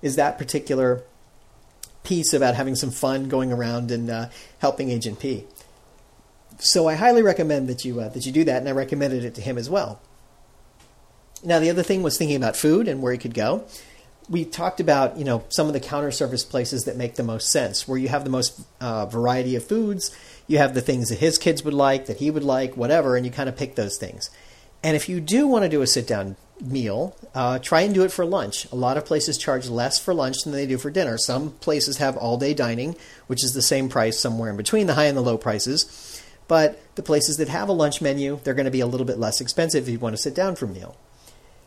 is 0.03 0.17
that 0.17 0.39
particular 0.39 1.03
piece 2.03 2.33
about 2.33 2.57
having 2.57 2.75
some 2.75 2.91
fun 2.91 3.29
going 3.29 3.53
around 3.53 3.93
and 3.93 4.11
uh, 4.11 4.29
helping 4.59 4.91
Agent 4.91 5.21
P. 5.21 5.45
So 6.59 6.89
I 6.89 6.95
highly 6.95 7.23
recommend 7.23 7.69
that 7.69 7.85
you 7.85 8.01
uh, 8.01 8.09
that 8.11 8.27
you 8.27 8.33
do 8.33 8.45
that, 8.45 8.59
and 8.59 8.69
I 8.69 8.73
recommended 8.73 9.25
it 9.25 9.35
to 9.37 9.41
him 9.41 9.59
as 9.59 9.69
well. 9.69 10.01
Now 11.45 11.59
the 11.59 11.71
other 11.71 11.83
thing 11.83 12.03
was 12.03 12.17
thinking 12.17 12.37
about 12.37 12.57
food 12.57 12.87
and 12.89 13.03
where 13.03 13.13
he 13.13 13.19
could 13.19 13.35
go. 13.35 13.65
We 14.29 14.45
talked 14.45 14.79
about 14.79 15.17
you 15.19 15.25
know 15.25 15.45
some 15.49 15.67
of 15.67 15.73
the 15.73 15.81
counter 15.81 16.11
service 16.11 16.45
places 16.45 16.85
that 16.85 16.97
make 16.97 17.17
the 17.17 17.23
most 17.23 17.51
sense, 17.51 17.89
where 17.89 17.99
you 17.99 18.09
have 18.09 18.25
the 18.25 18.31
most 18.31 18.61
uh, 18.81 19.07
variety 19.07 19.57
of 19.57 19.65
foods. 19.65 20.17
You 20.47 20.59
have 20.59 20.75
the 20.75 20.81
things 20.81 21.09
that 21.09 21.19
his 21.19 21.39
kids 21.39 21.65
would 21.65 21.75
like, 21.75 22.07
that 22.07 22.19
he 22.19 22.31
would 22.31 22.45
like, 22.45 22.77
whatever, 22.77 23.17
and 23.17 23.25
you 23.25 23.33
kind 23.33 23.49
of 23.49 23.57
pick 23.57 23.75
those 23.75 23.97
things. 23.97 24.31
And 24.83 24.97
if 24.97 25.09
you 25.09 25.21
do 25.21 25.47
want 25.47 25.65
to 25.65 25.69
do 25.69 25.83
a 25.83 25.87
sit 25.87 26.07
down 26.07 26.37
meal, 26.61 27.17
uh, 27.35 27.59
try 27.59 27.83
and 27.83 27.95
do 27.95 28.05
it 28.05 28.13
for 28.13 28.25
lunch. 28.25 28.71
A 28.73 28.77
lot 28.77 28.97
of 28.97 29.05
places 29.05 29.39
charge 29.39 29.69
less 29.69 29.99
for 29.99 30.15
lunch 30.15 30.43
than 30.43 30.53
they 30.53 30.67
do 30.67 30.79
for 30.79 30.91
dinner. 30.91 31.19
Some 31.19 31.53
places 31.53 31.99
have 31.99 32.17
all 32.17 32.37
day 32.37 32.55
dining, 32.55 32.97
which 33.27 33.45
is 33.45 33.55
the 33.55 33.63
same 33.63 33.89
price 33.89 34.19
somewhere 34.19 34.51
in 34.51 34.57
between 34.57 34.87
the 34.87 34.95
high 34.95 35.07
and 35.07 35.17
the 35.17 35.23
low 35.23 35.39
prices. 35.39 36.12
But 36.53 36.79
the 36.97 37.03
places 37.03 37.39
that 37.39 37.49
have 37.49 37.71
a 37.71 37.73
lunch 37.73 38.03
menu, 38.03 38.39
they're 38.45 38.53
going 38.53 38.67
to 38.67 38.71
be 38.71 38.81
a 38.81 38.87
little 38.87 39.07
bit 39.07 39.19
less 39.19 39.41
expensive 39.41 39.85
if 39.85 39.89
you 39.89 39.99
want 39.99 40.15
to 40.15 40.21
sit 40.21 40.35
down 40.35 40.55
for 40.55 40.67
a 40.67 40.69
meal. 40.69 40.99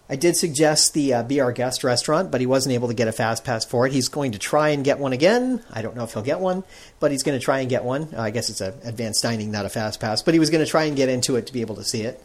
I 0.07 0.15
did 0.15 0.37
suggest 0.37 0.93
the 0.93 1.11
uh, 1.11 1.23
Be 1.23 1.41
Our 1.41 1.51
Guest 1.51 1.83
restaurant, 1.83 2.29
but 2.29 2.39
he 2.39 2.45
wasn't 2.45 2.75
able 2.75 2.89
to 2.89 2.93
get 2.93 3.07
a 3.07 3.11
fast 3.11 3.43
pass 3.43 3.65
for 3.65 3.87
it. 3.87 3.93
He's 3.93 4.09
going 4.09 4.33
to 4.33 4.37
try 4.37 4.69
and 4.69 4.85
get 4.85 4.99
one 4.99 5.11
again. 5.11 5.63
I 5.73 5.81
don't 5.81 5.95
know 5.95 6.03
if 6.03 6.13
he'll 6.13 6.21
get 6.21 6.39
one, 6.39 6.63
but 6.99 7.09
he's 7.09 7.23
going 7.23 7.35
to 7.35 7.43
try 7.43 7.61
and 7.61 7.67
get 7.67 7.83
one. 7.83 8.09
Uh, 8.15 8.21
I 8.21 8.29
guess 8.29 8.51
it's 8.51 8.61
an 8.61 8.75
advanced 8.83 9.23
dining, 9.23 9.49
not 9.49 9.65
a 9.65 9.69
fast 9.69 9.99
pass, 9.99 10.21
but 10.21 10.35
he 10.35 10.39
was 10.39 10.51
going 10.51 10.63
to 10.63 10.69
try 10.69 10.83
and 10.83 10.95
get 10.95 11.09
into 11.09 11.35
it 11.35 11.47
to 11.47 11.53
be 11.53 11.61
able 11.61 11.77
to 11.77 11.83
see 11.83 12.03
it 12.03 12.23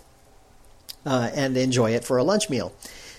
uh, 1.07 1.31
and 1.35 1.57
enjoy 1.57 1.93
it 1.93 2.05
for 2.05 2.19
a 2.19 2.25
lunch 2.25 2.51
meal. 2.51 2.75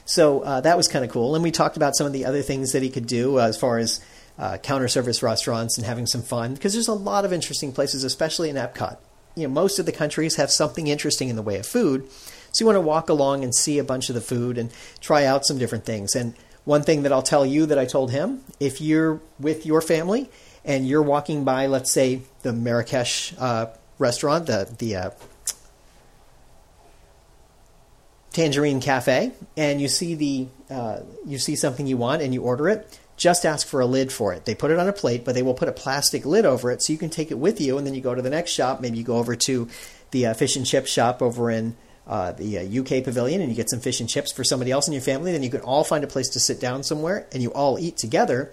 So 0.05 0.41
uh, 0.41 0.61
that 0.61 0.77
was 0.77 0.87
kind 0.87 1.03
of 1.03 1.09
cool. 1.09 1.33
And 1.33 1.43
we 1.43 1.49
talked 1.49 1.77
about 1.77 1.95
some 1.95 2.05
of 2.05 2.13
the 2.13 2.25
other 2.25 2.43
things 2.43 2.73
that 2.73 2.83
he 2.83 2.91
could 2.91 3.07
do 3.07 3.39
as 3.39 3.57
far 3.57 3.79
as 3.79 4.01
uh, 4.37 4.59
counter 4.59 4.87
service 4.87 5.23
restaurants 5.23 5.79
and 5.79 5.87
having 5.87 6.05
some 6.05 6.21
fun, 6.21 6.53
because 6.53 6.73
there's 6.73 6.87
a 6.87 6.93
lot 6.93 7.25
of 7.25 7.33
interesting 7.33 7.71
places, 7.71 8.03
especially 8.03 8.47
in 8.47 8.55
Epcot 8.55 8.97
you 9.35 9.47
know, 9.47 9.53
most 9.53 9.79
of 9.79 9.85
the 9.85 9.91
countries 9.91 10.35
have 10.35 10.51
something 10.51 10.87
interesting 10.87 11.29
in 11.29 11.35
the 11.35 11.41
way 11.41 11.57
of 11.57 11.65
food. 11.65 12.07
So 12.51 12.63
you 12.63 12.65
want 12.65 12.75
to 12.75 12.81
walk 12.81 13.09
along 13.09 13.43
and 13.43 13.55
see 13.55 13.79
a 13.79 13.83
bunch 13.83 14.09
of 14.09 14.15
the 14.15 14.21
food 14.21 14.57
and 14.57 14.71
try 14.99 15.25
out 15.25 15.45
some 15.45 15.57
different 15.57 15.85
things. 15.85 16.15
And 16.15 16.33
one 16.65 16.83
thing 16.83 17.03
that 17.03 17.11
I'll 17.11 17.23
tell 17.23 17.45
you 17.45 17.65
that 17.67 17.79
I 17.79 17.85
told 17.85 18.11
him 18.11 18.43
if 18.59 18.81
you're 18.81 19.21
with 19.39 19.65
your 19.65 19.81
family 19.81 20.29
and 20.65 20.87
you're 20.87 21.01
walking 21.01 21.43
by, 21.43 21.67
let's 21.67 21.91
say, 21.91 22.21
the 22.43 22.53
Marrakesh 22.53 23.33
uh, 23.39 23.67
restaurant, 23.97 24.47
the, 24.47 24.69
the 24.77 24.95
uh, 24.95 25.09
Tangierine 28.31 28.81
Cafe, 28.81 29.31
and 29.57 29.81
you 29.81 29.87
see 29.87 30.15
the 30.15 30.47
uh, 30.73 31.01
you 31.25 31.37
see 31.37 31.55
something 31.55 31.85
you 31.85 31.97
want 31.97 32.21
and 32.21 32.33
you 32.33 32.41
order 32.43 32.69
it, 32.69 32.99
just 33.21 33.45
ask 33.45 33.67
for 33.67 33.81
a 33.81 33.85
lid 33.85 34.11
for 34.11 34.33
it. 34.33 34.45
They 34.45 34.55
put 34.55 34.71
it 34.71 34.79
on 34.79 34.87
a 34.87 34.93
plate, 34.93 35.23
but 35.23 35.35
they 35.35 35.43
will 35.43 35.53
put 35.53 35.67
a 35.67 35.71
plastic 35.71 36.25
lid 36.25 36.43
over 36.43 36.71
it 36.71 36.81
so 36.81 36.91
you 36.91 36.97
can 36.97 37.11
take 37.11 37.29
it 37.29 37.37
with 37.37 37.61
you. 37.61 37.77
And 37.77 37.85
then 37.85 37.93
you 37.93 38.01
go 38.01 38.15
to 38.15 38.21
the 38.21 38.31
next 38.31 38.49
shop. 38.49 38.81
Maybe 38.81 38.97
you 38.97 39.03
go 39.03 39.17
over 39.17 39.35
to 39.35 39.69
the 40.09 40.25
uh, 40.25 40.33
fish 40.33 40.55
and 40.55 40.65
chip 40.65 40.87
shop 40.87 41.21
over 41.21 41.51
in 41.51 41.77
uh, 42.07 42.31
the 42.31 42.57
uh, 42.57 42.81
UK 42.81 43.03
pavilion 43.03 43.39
and 43.39 43.51
you 43.51 43.55
get 43.55 43.69
some 43.69 43.79
fish 43.79 43.99
and 43.99 44.09
chips 44.09 44.31
for 44.31 44.43
somebody 44.43 44.71
else 44.71 44.87
in 44.87 44.93
your 44.93 45.03
family. 45.03 45.31
Then 45.31 45.43
you 45.43 45.51
can 45.51 45.61
all 45.61 45.83
find 45.83 46.03
a 46.03 46.07
place 46.07 46.29
to 46.29 46.39
sit 46.39 46.59
down 46.59 46.81
somewhere 46.81 47.27
and 47.31 47.43
you 47.43 47.53
all 47.53 47.77
eat 47.77 47.95
together. 47.95 48.51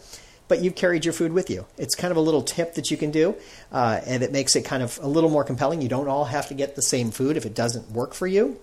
But 0.48 0.60
you've 0.60 0.74
carried 0.74 1.06
your 1.06 1.14
food 1.14 1.32
with 1.32 1.48
you. 1.48 1.64
It's 1.78 1.94
kind 1.94 2.10
of 2.10 2.18
a 2.18 2.22
little 2.22 2.42
tip 2.42 2.74
that 2.74 2.90
you 2.90 2.96
can 2.96 3.10
do, 3.10 3.36
uh, 3.70 4.00
and 4.06 4.22
it 4.22 4.32
makes 4.32 4.56
it 4.56 4.64
kind 4.64 4.82
of 4.82 4.98
a 5.02 5.06
little 5.06 5.28
more 5.28 5.44
compelling. 5.44 5.82
You 5.82 5.90
don't 5.90 6.08
all 6.08 6.24
have 6.24 6.48
to 6.48 6.54
get 6.54 6.74
the 6.74 6.80
same 6.80 7.10
food 7.10 7.36
if 7.36 7.44
it 7.44 7.54
doesn't 7.54 7.90
work 7.90 8.14
for 8.14 8.26
you. 8.26 8.58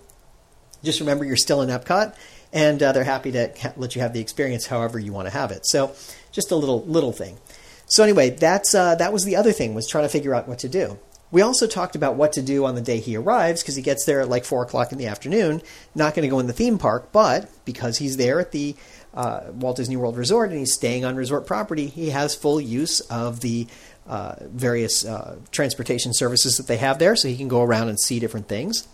Just 0.82 0.98
remember 0.98 1.24
you're 1.24 1.36
still 1.36 1.62
in 1.62 1.68
Epcot, 1.68 2.16
and 2.56 2.82
uh, 2.82 2.92
they're 2.92 3.04
happy 3.04 3.30
to 3.32 3.52
ha- 3.60 3.74
let 3.76 3.94
you 3.94 4.00
have 4.00 4.14
the 4.14 4.20
experience 4.20 4.66
however 4.66 4.98
you 4.98 5.12
want 5.12 5.26
to 5.26 5.32
have 5.32 5.50
it. 5.50 5.66
So, 5.66 5.94
just 6.32 6.50
a 6.50 6.56
little 6.56 6.82
little 6.84 7.12
thing. 7.12 7.38
So 7.86 8.02
anyway, 8.02 8.30
that's 8.30 8.74
uh, 8.74 8.96
that 8.96 9.12
was 9.12 9.24
the 9.24 9.36
other 9.36 9.52
thing 9.52 9.74
was 9.74 9.86
trying 9.86 10.04
to 10.04 10.08
figure 10.08 10.34
out 10.34 10.48
what 10.48 10.58
to 10.60 10.68
do. 10.68 10.98
We 11.30 11.42
also 11.42 11.66
talked 11.66 11.96
about 11.96 12.14
what 12.14 12.32
to 12.34 12.42
do 12.42 12.64
on 12.64 12.74
the 12.74 12.80
day 12.80 12.98
he 12.98 13.16
arrives 13.16 13.62
because 13.62 13.76
he 13.76 13.82
gets 13.82 14.04
there 14.04 14.20
at 14.20 14.28
like 14.28 14.44
four 14.44 14.62
o'clock 14.62 14.92
in 14.92 14.98
the 14.98 15.06
afternoon. 15.06 15.60
Not 15.94 16.14
going 16.14 16.22
to 16.22 16.28
go 16.28 16.38
in 16.38 16.46
the 16.46 16.52
theme 16.52 16.78
park, 16.78 17.10
but 17.12 17.50
because 17.64 17.98
he's 17.98 18.16
there 18.16 18.40
at 18.40 18.52
the 18.52 18.74
uh, 19.12 19.40
Walt 19.52 19.76
Disney 19.76 19.96
World 19.96 20.16
Resort 20.16 20.50
and 20.50 20.58
he's 20.58 20.72
staying 20.72 21.04
on 21.04 21.16
resort 21.16 21.46
property, 21.46 21.86
he 21.86 22.10
has 22.10 22.34
full 22.34 22.60
use 22.60 23.00
of 23.00 23.40
the 23.40 23.66
uh, 24.06 24.36
various 24.40 25.04
uh, 25.04 25.36
transportation 25.50 26.14
services 26.14 26.56
that 26.56 26.68
they 26.68 26.76
have 26.76 26.98
there, 26.98 27.16
so 27.16 27.28
he 27.28 27.36
can 27.36 27.48
go 27.48 27.62
around 27.62 27.88
and 27.88 27.98
see 28.00 28.20
different 28.20 28.46
things. 28.46 28.86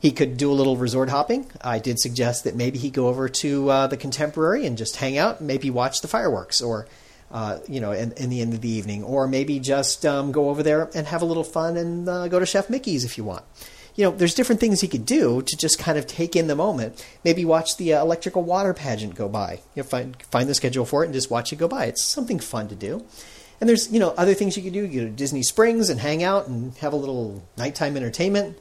He 0.00 0.12
could 0.12 0.38
do 0.38 0.50
a 0.50 0.54
little 0.54 0.78
resort 0.78 1.10
hopping. 1.10 1.46
I 1.60 1.78
did 1.78 2.00
suggest 2.00 2.44
that 2.44 2.56
maybe 2.56 2.78
he 2.78 2.88
go 2.88 3.08
over 3.08 3.28
to 3.28 3.70
uh, 3.70 3.86
the 3.86 3.98
Contemporary 3.98 4.64
and 4.64 4.78
just 4.78 4.96
hang 4.96 5.18
out, 5.18 5.42
maybe 5.42 5.68
watch 5.68 6.00
the 6.00 6.08
fireworks, 6.08 6.62
or 6.62 6.86
uh, 7.30 7.58
you 7.68 7.80
know, 7.80 7.92
in, 7.92 8.12
in, 8.12 8.30
the 8.30 8.40
end 8.40 8.54
of 8.54 8.60
the 8.60 8.68
evening, 8.68 9.04
or 9.04 9.28
maybe 9.28 9.60
just 9.60 10.04
um, 10.04 10.32
go 10.32 10.48
over 10.48 10.62
there 10.62 10.90
and 10.94 11.06
have 11.06 11.22
a 11.22 11.24
little 11.24 11.44
fun 11.44 11.76
and 11.76 12.08
uh, 12.08 12.26
go 12.28 12.40
to 12.40 12.46
Chef 12.46 12.68
Mickey's 12.68 13.04
if 13.04 13.18
you 13.18 13.24
want. 13.24 13.44
You 13.94 14.06
know, 14.06 14.10
there's 14.10 14.34
different 14.34 14.60
things 14.60 14.80
he 14.80 14.88
could 14.88 15.04
do 15.04 15.42
to 15.42 15.56
just 15.56 15.78
kind 15.78 15.98
of 15.98 16.06
take 16.06 16.34
in 16.34 16.46
the 16.46 16.56
moment. 16.56 17.04
Maybe 17.22 17.44
watch 17.44 17.76
the 17.76 17.94
uh, 17.94 18.02
electrical 18.02 18.42
water 18.42 18.72
pageant 18.72 19.14
go 19.14 19.28
by. 19.28 19.60
You 19.74 19.82
know, 19.82 19.88
find 19.88 20.20
find 20.22 20.48
the 20.48 20.54
schedule 20.54 20.86
for 20.86 21.02
it 21.02 21.06
and 21.06 21.14
just 21.14 21.30
watch 21.30 21.52
it 21.52 21.56
go 21.56 21.68
by. 21.68 21.84
It's 21.84 22.02
something 22.02 22.38
fun 22.38 22.68
to 22.68 22.74
do. 22.74 23.04
And 23.60 23.68
there's 23.68 23.92
you 23.92 24.00
know 24.00 24.14
other 24.16 24.34
things 24.34 24.56
you 24.56 24.62
could 24.62 24.72
do. 24.72 24.86
You 24.86 25.02
go 25.02 25.06
to 25.06 25.12
Disney 25.12 25.42
Springs 25.42 25.90
and 25.90 26.00
hang 26.00 26.22
out 26.22 26.48
and 26.48 26.74
have 26.78 26.94
a 26.94 26.96
little 26.96 27.44
nighttime 27.58 27.96
entertainment. 27.96 28.58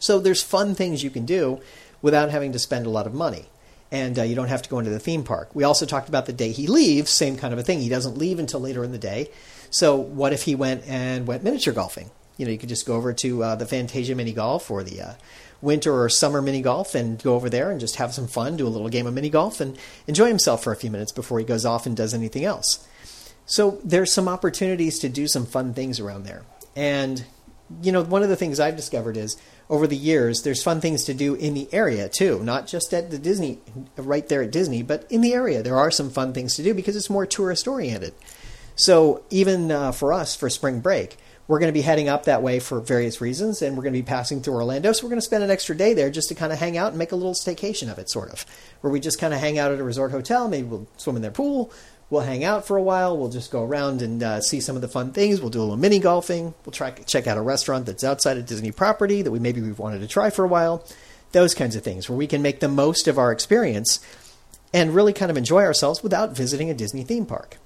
So 0.00 0.18
there's 0.18 0.42
fun 0.42 0.74
things 0.74 1.04
you 1.04 1.10
can 1.10 1.24
do 1.24 1.60
without 2.02 2.30
having 2.30 2.50
to 2.52 2.58
spend 2.58 2.86
a 2.86 2.90
lot 2.90 3.06
of 3.06 3.14
money. 3.14 3.44
And 3.92 4.18
uh, 4.18 4.22
you 4.22 4.34
don't 4.34 4.48
have 4.48 4.62
to 4.62 4.70
go 4.70 4.78
into 4.78 4.90
the 4.90 4.98
theme 4.98 5.22
park. 5.22 5.50
We 5.54 5.64
also 5.64 5.86
talked 5.86 6.08
about 6.08 6.26
the 6.26 6.32
day 6.32 6.50
he 6.50 6.66
leaves, 6.66 7.10
same 7.10 7.36
kind 7.36 7.52
of 7.52 7.58
a 7.58 7.62
thing. 7.62 7.80
He 7.80 7.88
doesn't 7.88 8.16
leave 8.16 8.38
until 8.38 8.60
later 8.60 8.82
in 8.82 8.92
the 8.92 8.98
day. 8.98 9.30
So 9.70 9.96
what 9.96 10.32
if 10.32 10.42
he 10.42 10.54
went 10.54 10.84
and 10.88 11.26
went 11.26 11.44
miniature 11.44 11.74
golfing? 11.74 12.10
You 12.36 12.46
know, 12.46 12.52
you 12.52 12.58
could 12.58 12.68
just 12.68 12.86
go 12.86 12.94
over 12.94 13.12
to 13.12 13.42
uh, 13.42 13.54
the 13.56 13.66
Fantasia 13.66 14.14
mini 14.14 14.32
golf 14.32 14.70
or 14.70 14.82
the 14.82 15.02
uh, 15.02 15.12
winter 15.60 15.92
or 15.92 16.08
summer 16.08 16.40
mini 16.40 16.62
golf 16.62 16.94
and 16.94 17.22
go 17.22 17.34
over 17.34 17.50
there 17.50 17.70
and 17.70 17.80
just 17.80 17.96
have 17.96 18.14
some 18.14 18.28
fun, 18.28 18.56
do 18.56 18.66
a 18.66 18.70
little 18.70 18.88
game 18.88 19.06
of 19.06 19.14
mini 19.14 19.28
golf, 19.28 19.60
and 19.60 19.76
enjoy 20.06 20.28
himself 20.28 20.64
for 20.64 20.72
a 20.72 20.76
few 20.76 20.90
minutes 20.90 21.12
before 21.12 21.38
he 21.38 21.44
goes 21.44 21.66
off 21.66 21.84
and 21.84 21.96
does 21.96 22.14
anything 22.14 22.44
else. 22.44 22.86
So 23.44 23.80
there's 23.84 24.12
some 24.12 24.28
opportunities 24.28 25.00
to 25.00 25.08
do 25.08 25.26
some 25.26 25.44
fun 25.44 25.74
things 25.74 25.98
around 26.00 26.24
there. 26.24 26.44
And 26.76 27.24
you 27.82 27.92
know, 27.92 28.02
one 28.02 28.22
of 28.22 28.28
the 28.28 28.36
things 28.36 28.60
I've 28.60 28.76
discovered 28.76 29.16
is 29.16 29.36
over 29.68 29.86
the 29.86 29.96
years, 29.96 30.42
there's 30.42 30.62
fun 30.62 30.80
things 30.80 31.04
to 31.04 31.14
do 31.14 31.34
in 31.34 31.54
the 31.54 31.68
area 31.72 32.08
too, 32.08 32.42
not 32.42 32.66
just 32.66 32.92
at 32.92 33.10
the 33.10 33.18
Disney, 33.18 33.60
right 33.96 34.26
there 34.28 34.42
at 34.42 34.50
Disney, 34.50 34.82
but 34.82 35.06
in 35.10 35.20
the 35.20 35.34
area. 35.34 35.62
There 35.62 35.76
are 35.76 35.90
some 35.90 36.10
fun 36.10 36.32
things 36.32 36.56
to 36.56 36.62
do 36.62 36.74
because 36.74 36.96
it's 36.96 37.10
more 37.10 37.26
tourist 37.26 37.68
oriented. 37.68 38.14
So 38.76 39.22
even 39.30 39.70
uh, 39.70 39.92
for 39.92 40.12
us, 40.12 40.34
for 40.34 40.48
spring 40.50 40.80
break, 40.80 41.16
we're 41.46 41.58
going 41.58 41.68
to 41.68 41.76
be 41.76 41.82
heading 41.82 42.08
up 42.08 42.24
that 42.24 42.42
way 42.42 42.60
for 42.60 42.80
various 42.80 43.20
reasons, 43.20 43.60
and 43.60 43.76
we're 43.76 43.82
going 43.82 43.92
to 43.92 43.98
be 43.98 44.06
passing 44.06 44.40
through 44.40 44.54
Orlando. 44.54 44.92
So 44.92 45.04
we're 45.04 45.10
going 45.10 45.20
to 45.20 45.26
spend 45.26 45.42
an 45.42 45.50
extra 45.50 45.76
day 45.76 45.94
there 45.94 46.08
just 46.08 46.28
to 46.28 46.34
kind 46.36 46.52
of 46.52 46.60
hang 46.60 46.76
out 46.76 46.90
and 46.90 46.98
make 46.98 47.10
a 47.10 47.16
little 47.16 47.34
staycation 47.34 47.90
of 47.90 47.98
it, 47.98 48.08
sort 48.08 48.30
of, 48.30 48.46
where 48.82 48.92
we 48.92 49.00
just 49.00 49.18
kind 49.18 49.34
of 49.34 49.40
hang 49.40 49.58
out 49.58 49.72
at 49.72 49.80
a 49.80 49.82
resort 49.82 50.12
hotel. 50.12 50.48
Maybe 50.48 50.68
we'll 50.68 50.86
swim 50.96 51.16
in 51.16 51.22
their 51.22 51.32
pool, 51.32 51.72
We'll 52.10 52.22
hang 52.22 52.42
out 52.42 52.66
for 52.66 52.76
a 52.76 52.82
while. 52.82 53.16
We'll 53.16 53.28
just 53.28 53.52
go 53.52 53.62
around 53.62 54.02
and 54.02 54.20
uh, 54.20 54.40
see 54.40 54.60
some 54.60 54.74
of 54.74 54.82
the 54.82 54.88
fun 54.88 55.12
things. 55.12 55.40
We'll 55.40 55.50
do 55.50 55.60
a 55.60 55.62
little 55.62 55.76
mini 55.76 56.00
golfing. 56.00 56.54
We'll 56.64 56.72
try 56.72 56.90
check 56.90 57.28
out 57.28 57.38
a 57.38 57.40
restaurant 57.40 57.86
that's 57.86 58.02
outside 58.02 58.36
of 58.36 58.46
Disney 58.46 58.72
property 58.72 59.22
that 59.22 59.30
we 59.30 59.38
maybe 59.38 59.60
we've 59.60 59.78
wanted 59.78 60.00
to 60.00 60.08
try 60.08 60.28
for 60.28 60.44
a 60.44 60.48
while. 60.48 60.84
Those 61.30 61.54
kinds 61.54 61.76
of 61.76 61.84
things 61.84 62.08
where 62.08 62.18
we 62.18 62.26
can 62.26 62.42
make 62.42 62.58
the 62.58 62.68
most 62.68 63.06
of 63.06 63.16
our 63.16 63.30
experience 63.30 64.04
and 64.74 64.94
really 64.94 65.12
kind 65.12 65.30
of 65.30 65.36
enjoy 65.36 65.62
ourselves 65.62 66.02
without 66.02 66.36
visiting 66.36 66.68
a 66.68 66.74
Disney 66.74 67.04
theme 67.04 67.26
park. 67.26 67.58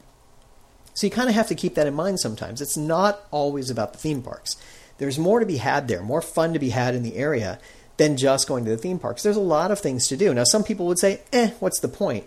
So 0.92 1.06
you 1.06 1.10
kind 1.10 1.30
of 1.30 1.34
have 1.34 1.48
to 1.48 1.54
keep 1.54 1.74
that 1.74 1.86
in 1.86 1.94
mind 1.94 2.20
sometimes. 2.20 2.60
It's 2.60 2.76
not 2.76 3.22
always 3.30 3.70
about 3.70 3.92
the 3.92 3.98
theme 3.98 4.22
parks. 4.22 4.56
There's 4.98 5.18
more 5.18 5.40
to 5.40 5.46
be 5.46 5.56
had 5.56 5.88
there, 5.88 6.02
more 6.02 6.22
fun 6.22 6.52
to 6.52 6.58
be 6.58 6.70
had 6.70 6.94
in 6.94 7.02
the 7.02 7.16
area 7.16 7.58
than 7.96 8.16
just 8.16 8.46
going 8.46 8.64
to 8.64 8.70
the 8.70 8.76
theme 8.76 8.98
parks. 8.98 9.22
There's 9.22 9.36
a 9.36 9.40
lot 9.40 9.70
of 9.70 9.80
things 9.80 10.06
to 10.08 10.16
do. 10.16 10.32
Now, 10.34 10.44
some 10.44 10.64
people 10.64 10.86
would 10.86 10.98
say, 10.98 11.20
eh, 11.32 11.50
what's 11.60 11.80
the 11.80 11.88
point? 11.88 12.26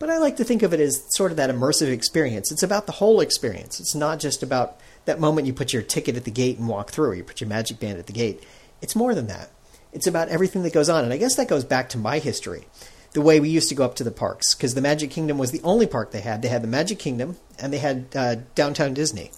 But 0.00 0.08
I 0.08 0.16
like 0.16 0.38
to 0.38 0.44
think 0.44 0.62
of 0.62 0.72
it 0.72 0.80
as 0.80 1.04
sort 1.10 1.30
of 1.30 1.36
that 1.36 1.50
immersive 1.50 1.92
experience. 1.92 2.50
It's 2.50 2.62
about 2.62 2.86
the 2.86 2.92
whole 2.92 3.20
experience. 3.20 3.78
It's 3.78 3.94
not 3.94 4.18
just 4.18 4.42
about 4.42 4.80
that 5.04 5.20
moment 5.20 5.46
you 5.46 5.52
put 5.52 5.74
your 5.74 5.82
ticket 5.82 6.16
at 6.16 6.24
the 6.24 6.30
gate 6.30 6.58
and 6.58 6.66
walk 6.66 6.90
through, 6.90 7.10
or 7.10 7.14
you 7.14 7.22
put 7.22 7.42
your 7.42 7.48
magic 7.48 7.78
band 7.78 7.98
at 7.98 8.06
the 8.06 8.14
gate. 8.14 8.42
It's 8.80 8.96
more 8.96 9.14
than 9.14 9.26
that. 9.26 9.50
It's 9.92 10.06
about 10.06 10.28
everything 10.28 10.62
that 10.62 10.72
goes 10.72 10.88
on. 10.88 11.04
And 11.04 11.12
I 11.12 11.18
guess 11.18 11.36
that 11.36 11.48
goes 11.48 11.66
back 11.66 11.90
to 11.90 11.98
my 11.98 12.18
history. 12.18 12.64
The 13.12 13.20
way 13.20 13.40
we 13.40 13.50
used 13.50 13.68
to 13.68 13.74
go 13.74 13.84
up 13.84 13.94
to 13.96 14.04
the 14.04 14.10
parks, 14.10 14.54
because 14.54 14.74
the 14.74 14.80
Magic 14.80 15.10
Kingdom 15.10 15.36
was 15.36 15.50
the 15.50 15.60
only 15.62 15.86
park 15.86 16.12
they 16.12 16.22
had. 16.22 16.40
They 16.40 16.48
had 16.48 16.62
the 16.62 16.68
Magic 16.68 16.98
Kingdom 16.98 17.36
and 17.58 17.70
they 17.70 17.78
had 17.78 18.06
uh, 18.14 18.36
downtown 18.54 18.94
Disney. 18.94 19.32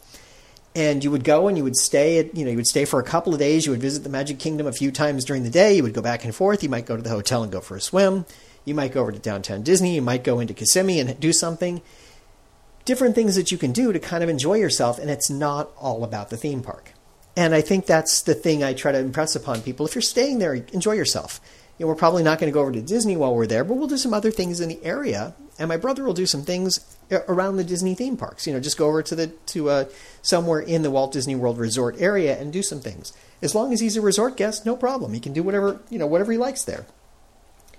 And 0.76 1.02
you 1.02 1.10
would 1.10 1.24
go 1.24 1.48
and 1.48 1.58
you 1.58 1.64
would 1.64 1.76
stay 1.76 2.18
at, 2.18 2.36
you 2.36 2.44
know, 2.44 2.50
you 2.52 2.56
would 2.56 2.66
stay 2.66 2.84
for 2.84 3.00
a 3.00 3.04
couple 3.04 3.32
of 3.32 3.40
days. 3.40 3.66
You 3.66 3.72
would 3.72 3.80
visit 3.80 4.04
the 4.04 4.10
Magic 4.10 4.38
Kingdom 4.38 4.68
a 4.68 4.72
few 4.72 4.92
times 4.92 5.24
during 5.24 5.42
the 5.42 5.50
day. 5.50 5.74
You 5.74 5.82
would 5.82 5.94
go 5.94 6.02
back 6.02 6.24
and 6.24 6.32
forth. 6.32 6.62
You 6.62 6.68
might 6.68 6.86
go 6.86 6.96
to 6.96 7.02
the 7.02 7.10
hotel 7.10 7.42
and 7.42 7.50
go 7.50 7.60
for 7.60 7.76
a 7.76 7.80
swim. 7.80 8.26
You 8.64 8.74
might 8.74 8.92
go 8.92 9.02
over 9.02 9.12
to 9.12 9.18
downtown 9.18 9.62
Disney. 9.62 9.94
You 9.94 10.02
might 10.02 10.24
go 10.24 10.40
into 10.40 10.54
Kissimmee 10.54 11.00
and 11.00 11.18
do 11.18 11.32
something. 11.32 11.82
Different 12.84 13.14
things 13.14 13.36
that 13.36 13.52
you 13.52 13.58
can 13.58 13.72
do 13.72 13.92
to 13.92 13.98
kind 13.98 14.24
of 14.24 14.28
enjoy 14.28 14.54
yourself, 14.54 14.98
and 14.98 15.10
it's 15.10 15.30
not 15.30 15.70
all 15.76 16.04
about 16.04 16.30
the 16.30 16.36
theme 16.36 16.62
park. 16.62 16.92
And 17.36 17.54
I 17.54 17.60
think 17.60 17.86
that's 17.86 18.22
the 18.22 18.34
thing 18.34 18.62
I 18.62 18.74
try 18.74 18.92
to 18.92 18.98
impress 18.98 19.34
upon 19.34 19.62
people. 19.62 19.86
If 19.86 19.94
you're 19.94 20.02
staying 20.02 20.38
there, 20.38 20.54
enjoy 20.54 20.92
yourself. 20.92 21.40
You 21.78 21.84
know, 21.84 21.88
we're 21.88 21.96
probably 21.96 22.22
not 22.22 22.38
going 22.38 22.52
to 22.52 22.54
go 22.54 22.60
over 22.60 22.72
to 22.72 22.82
Disney 22.82 23.16
while 23.16 23.34
we're 23.34 23.46
there, 23.46 23.64
but 23.64 23.74
we'll 23.74 23.88
do 23.88 23.96
some 23.96 24.12
other 24.12 24.30
things 24.30 24.60
in 24.60 24.68
the 24.68 24.84
area. 24.84 25.34
And 25.58 25.68
my 25.68 25.76
brother 25.76 26.04
will 26.04 26.12
do 26.12 26.26
some 26.26 26.42
things 26.42 26.96
around 27.10 27.56
the 27.56 27.64
Disney 27.64 27.94
theme 27.94 28.16
parks. 28.16 28.46
You 28.46 28.52
know, 28.52 28.60
just 28.60 28.76
go 28.76 28.88
over 28.88 29.02
to 29.02 29.14
the 29.14 29.26
to 29.26 29.70
uh, 29.70 29.84
somewhere 30.20 30.60
in 30.60 30.82
the 30.82 30.90
Walt 30.90 31.12
Disney 31.12 31.34
World 31.34 31.58
Resort 31.58 32.00
area 32.00 32.38
and 32.38 32.52
do 32.52 32.62
some 32.62 32.80
things. 32.80 33.12
As 33.40 33.54
long 33.54 33.72
as 33.72 33.80
he's 33.80 33.96
a 33.96 34.00
resort 34.00 34.36
guest, 34.36 34.66
no 34.66 34.76
problem. 34.76 35.14
He 35.14 35.20
can 35.20 35.32
do 35.32 35.42
whatever 35.42 35.80
you 35.88 35.98
know 35.98 36.06
whatever 36.06 36.32
he 36.32 36.38
likes 36.38 36.64
there. 36.64 36.86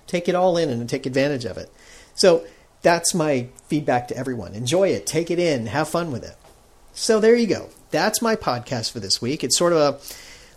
Take 0.06 0.28
it 0.28 0.34
all 0.34 0.56
in 0.56 0.70
and 0.70 0.88
take 0.88 1.06
advantage 1.06 1.44
of 1.44 1.58
it. 1.58 1.72
So 2.14 2.44
that's 2.82 3.14
my 3.14 3.48
feedback 3.66 4.08
to 4.08 4.16
everyone. 4.16 4.54
Enjoy 4.54 4.88
it, 4.88 5.06
take 5.06 5.30
it 5.30 5.38
in, 5.38 5.66
have 5.66 5.88
fun 5.88 6.12
with 6.12 6.24
it. 6.24 6.36
So 6.92 7.18
there 7.18 7.34
you 7.34 7.46
go. 7.46 7.70
That's 7.90 8.22
my 8.22 8.36
podcast 8.36 8.92
for 8.92 9.00
this 9.00 9.20
week. 9.20 9.42
It's 9.42 9.58
sort 9.58 9.72
of 9.72 9.78
a 9.78 10.00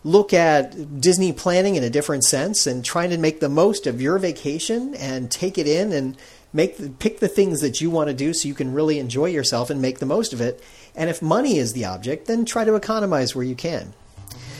look 0.07 0.33
at 0.33 1.01
Disney 1.01 1.33
planning 1.33 1.75
in 1.75 1.83
a 1.83 1.89
different 1.89 2.23
sense 2.23 2.67
and 2.67 2.83
trying 2.83 3.09
to 3.09 3.17
make 3.17 3.39
the 3.39 3.49
most 3.49 3.87
of 3.87 4.01
your 4.01 4.19
vacation 4.19 4.93
and 4.95 5.31
take 5.31 5.57
it 5.57 5.67
in 5.67 5.91
and 5.91 6.17
make 6.53 6.77
the, 6.77 6.89
pick 6.89 7.19
the 7.19 7.27
things 7.27 7.61
that 7.61 7.81
you 7.81 7.89
want 7.89 8.07
to 8.07 8.13
do 8.13 8.33
so 8.33 8.47
you 8.47 8.53
can 8.53 8.73
really 8.73 8.99
enjoy 8.99 9.25
yourself 9.25 9.69
and 9.69 9.81
make 9.81 9.99
the 9.99 10.05
most 10.05 10.33
of 10.33 10.41
it. 10.41 10.63
And 10.95 11.09
if 11.09 11.21
money 11.21 11.57
is 11.57 11.73
the 11.73 11.85
object, 11.85 12.27
then 12.27 12.45
try 12.45 12.65
to 12.65 12.75
economize 12.75 13.35
where 13.35 13.45
you 13.45 13.55
can. 13.55 13.93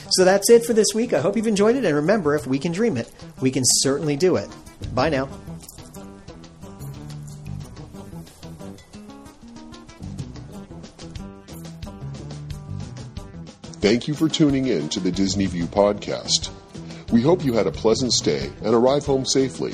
So 0.10 0.24
that's 0.24 0.50
it 0.50 0.66
for 0.66 0.74
this 0.74 0.94
week. 0.94 1.14
I 1.14 1.22
hope 1.22 1.36
you've 1.36 1.48
enjoyed 1.48 1.76
it. 1.76 1.86
And 1.86 1.96
remember, 1.96 2.36
if 2.36 2.48
we 2.48 2.60
can 2.60 2.72
dream 2.72 2.98
it, 2.98 3.12
we 3.42 3.52
can 3.52 3.64
certainly 3.66 4.16
do 4.16 4.36
it. 4.36 4.50
Bye 4.94 5.10
now. 5.10 5.30
Thank 13.80 14.08
you 14.08 14.16
for 14.16 14.28
tuning 14.28 14.68
in 14.68 14.90
to 14.90 15.00
the 15.00 15.12
Disney 15.12 15.46
View 15.46 15.66
podcast. 15.66 16.50
We 17.12 17.22
hope 17.22 17.46
you 17.46 17.54
had 17.54 17.68
a 17.68 17.72
pleasant 17.72 18.12
stay 18.12 18.52
and 18.64 18.74
arrive 18.74 19.06
home 19.06 19.24
safely. 19.24 19.74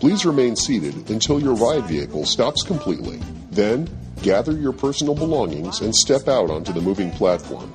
Please 0.00 0.24
remain 0.24 0.56
seated 0.56 1.10
until 1.10 1.40
your 1.40 1.54
ride 1.54 1.84
vehicle 1.84 2.24
stops 2.24 2.62
completely. 2.62 3.18
Then, 3.50 3.88
gather 4.22 4.52
your 4.52 4.72
personal 4.72 5.14
belongings 5.14 5.82
and 5.82 5.94
step 5.94 6.26
out 6.26 6.50
onto 6.50 6.72
the 6.72 6.80
moving 6.80 7.10
platform. 7.10 7.72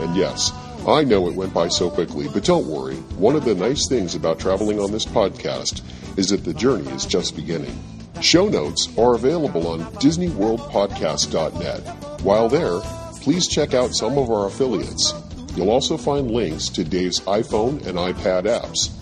And 0.00 0.16
yes, 0.16 0.52
I 0.86 1.02
know 1.02 1.26
it 1.26 1.34
went 1.34 1.52
by 1.52 1.66
so 1.68 1.90
quickly, 1.90 2.28
but 2.32 2.44
don't 2.44 2.68
worry. 2.68 2.94
One 3.18 3.34
of 3.34 3.44
the 3.44 3.56
nice 3.56 3.88
things 3.88 4.14
about 4.14 4.38
traveling 4.38 4.78
on 4.78 4.92
this 4.92 5.04
podcast 5.04 5.82
is 6.16 6.28
that 6.28 6.44
the 6.44 6.54
journey 6.54 6.88
is 6.92 7.04
just 7.04 7.34
beginning. 7.34 7.76
Show 8.20 8.48
notes 8.48 8.88
are 8.96 9.16
available 9.16 9.66
on 9.66 9.80
DisneyWorldPodcast.net. 9.94 12.22
While 12.22 12.48
there, 12.48 12.78
please 13.20 13.48
check 13.48 13.74
out 13.74 13.94
some 13.94 14.16
of 14.16 14.30
our 14.30 14.46
affiliates. 14.46 15.12
You'll 15.56 15.70
also 15.70 15.96
find 15.96 16.30
links 16.30 16.68
to 16.68 16.84
Dave's 16.84 17.20
iPhone 17.22 17.84
and 17.86 17.98
iPad 17.98 18.44
apps. 18.44 18.92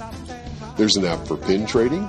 There's 0.77 0.97
an 0.97 1.05
app 1.05 1.27
for 1.27 1.37
pin 1.37 1.66
trading, 1.66 2.09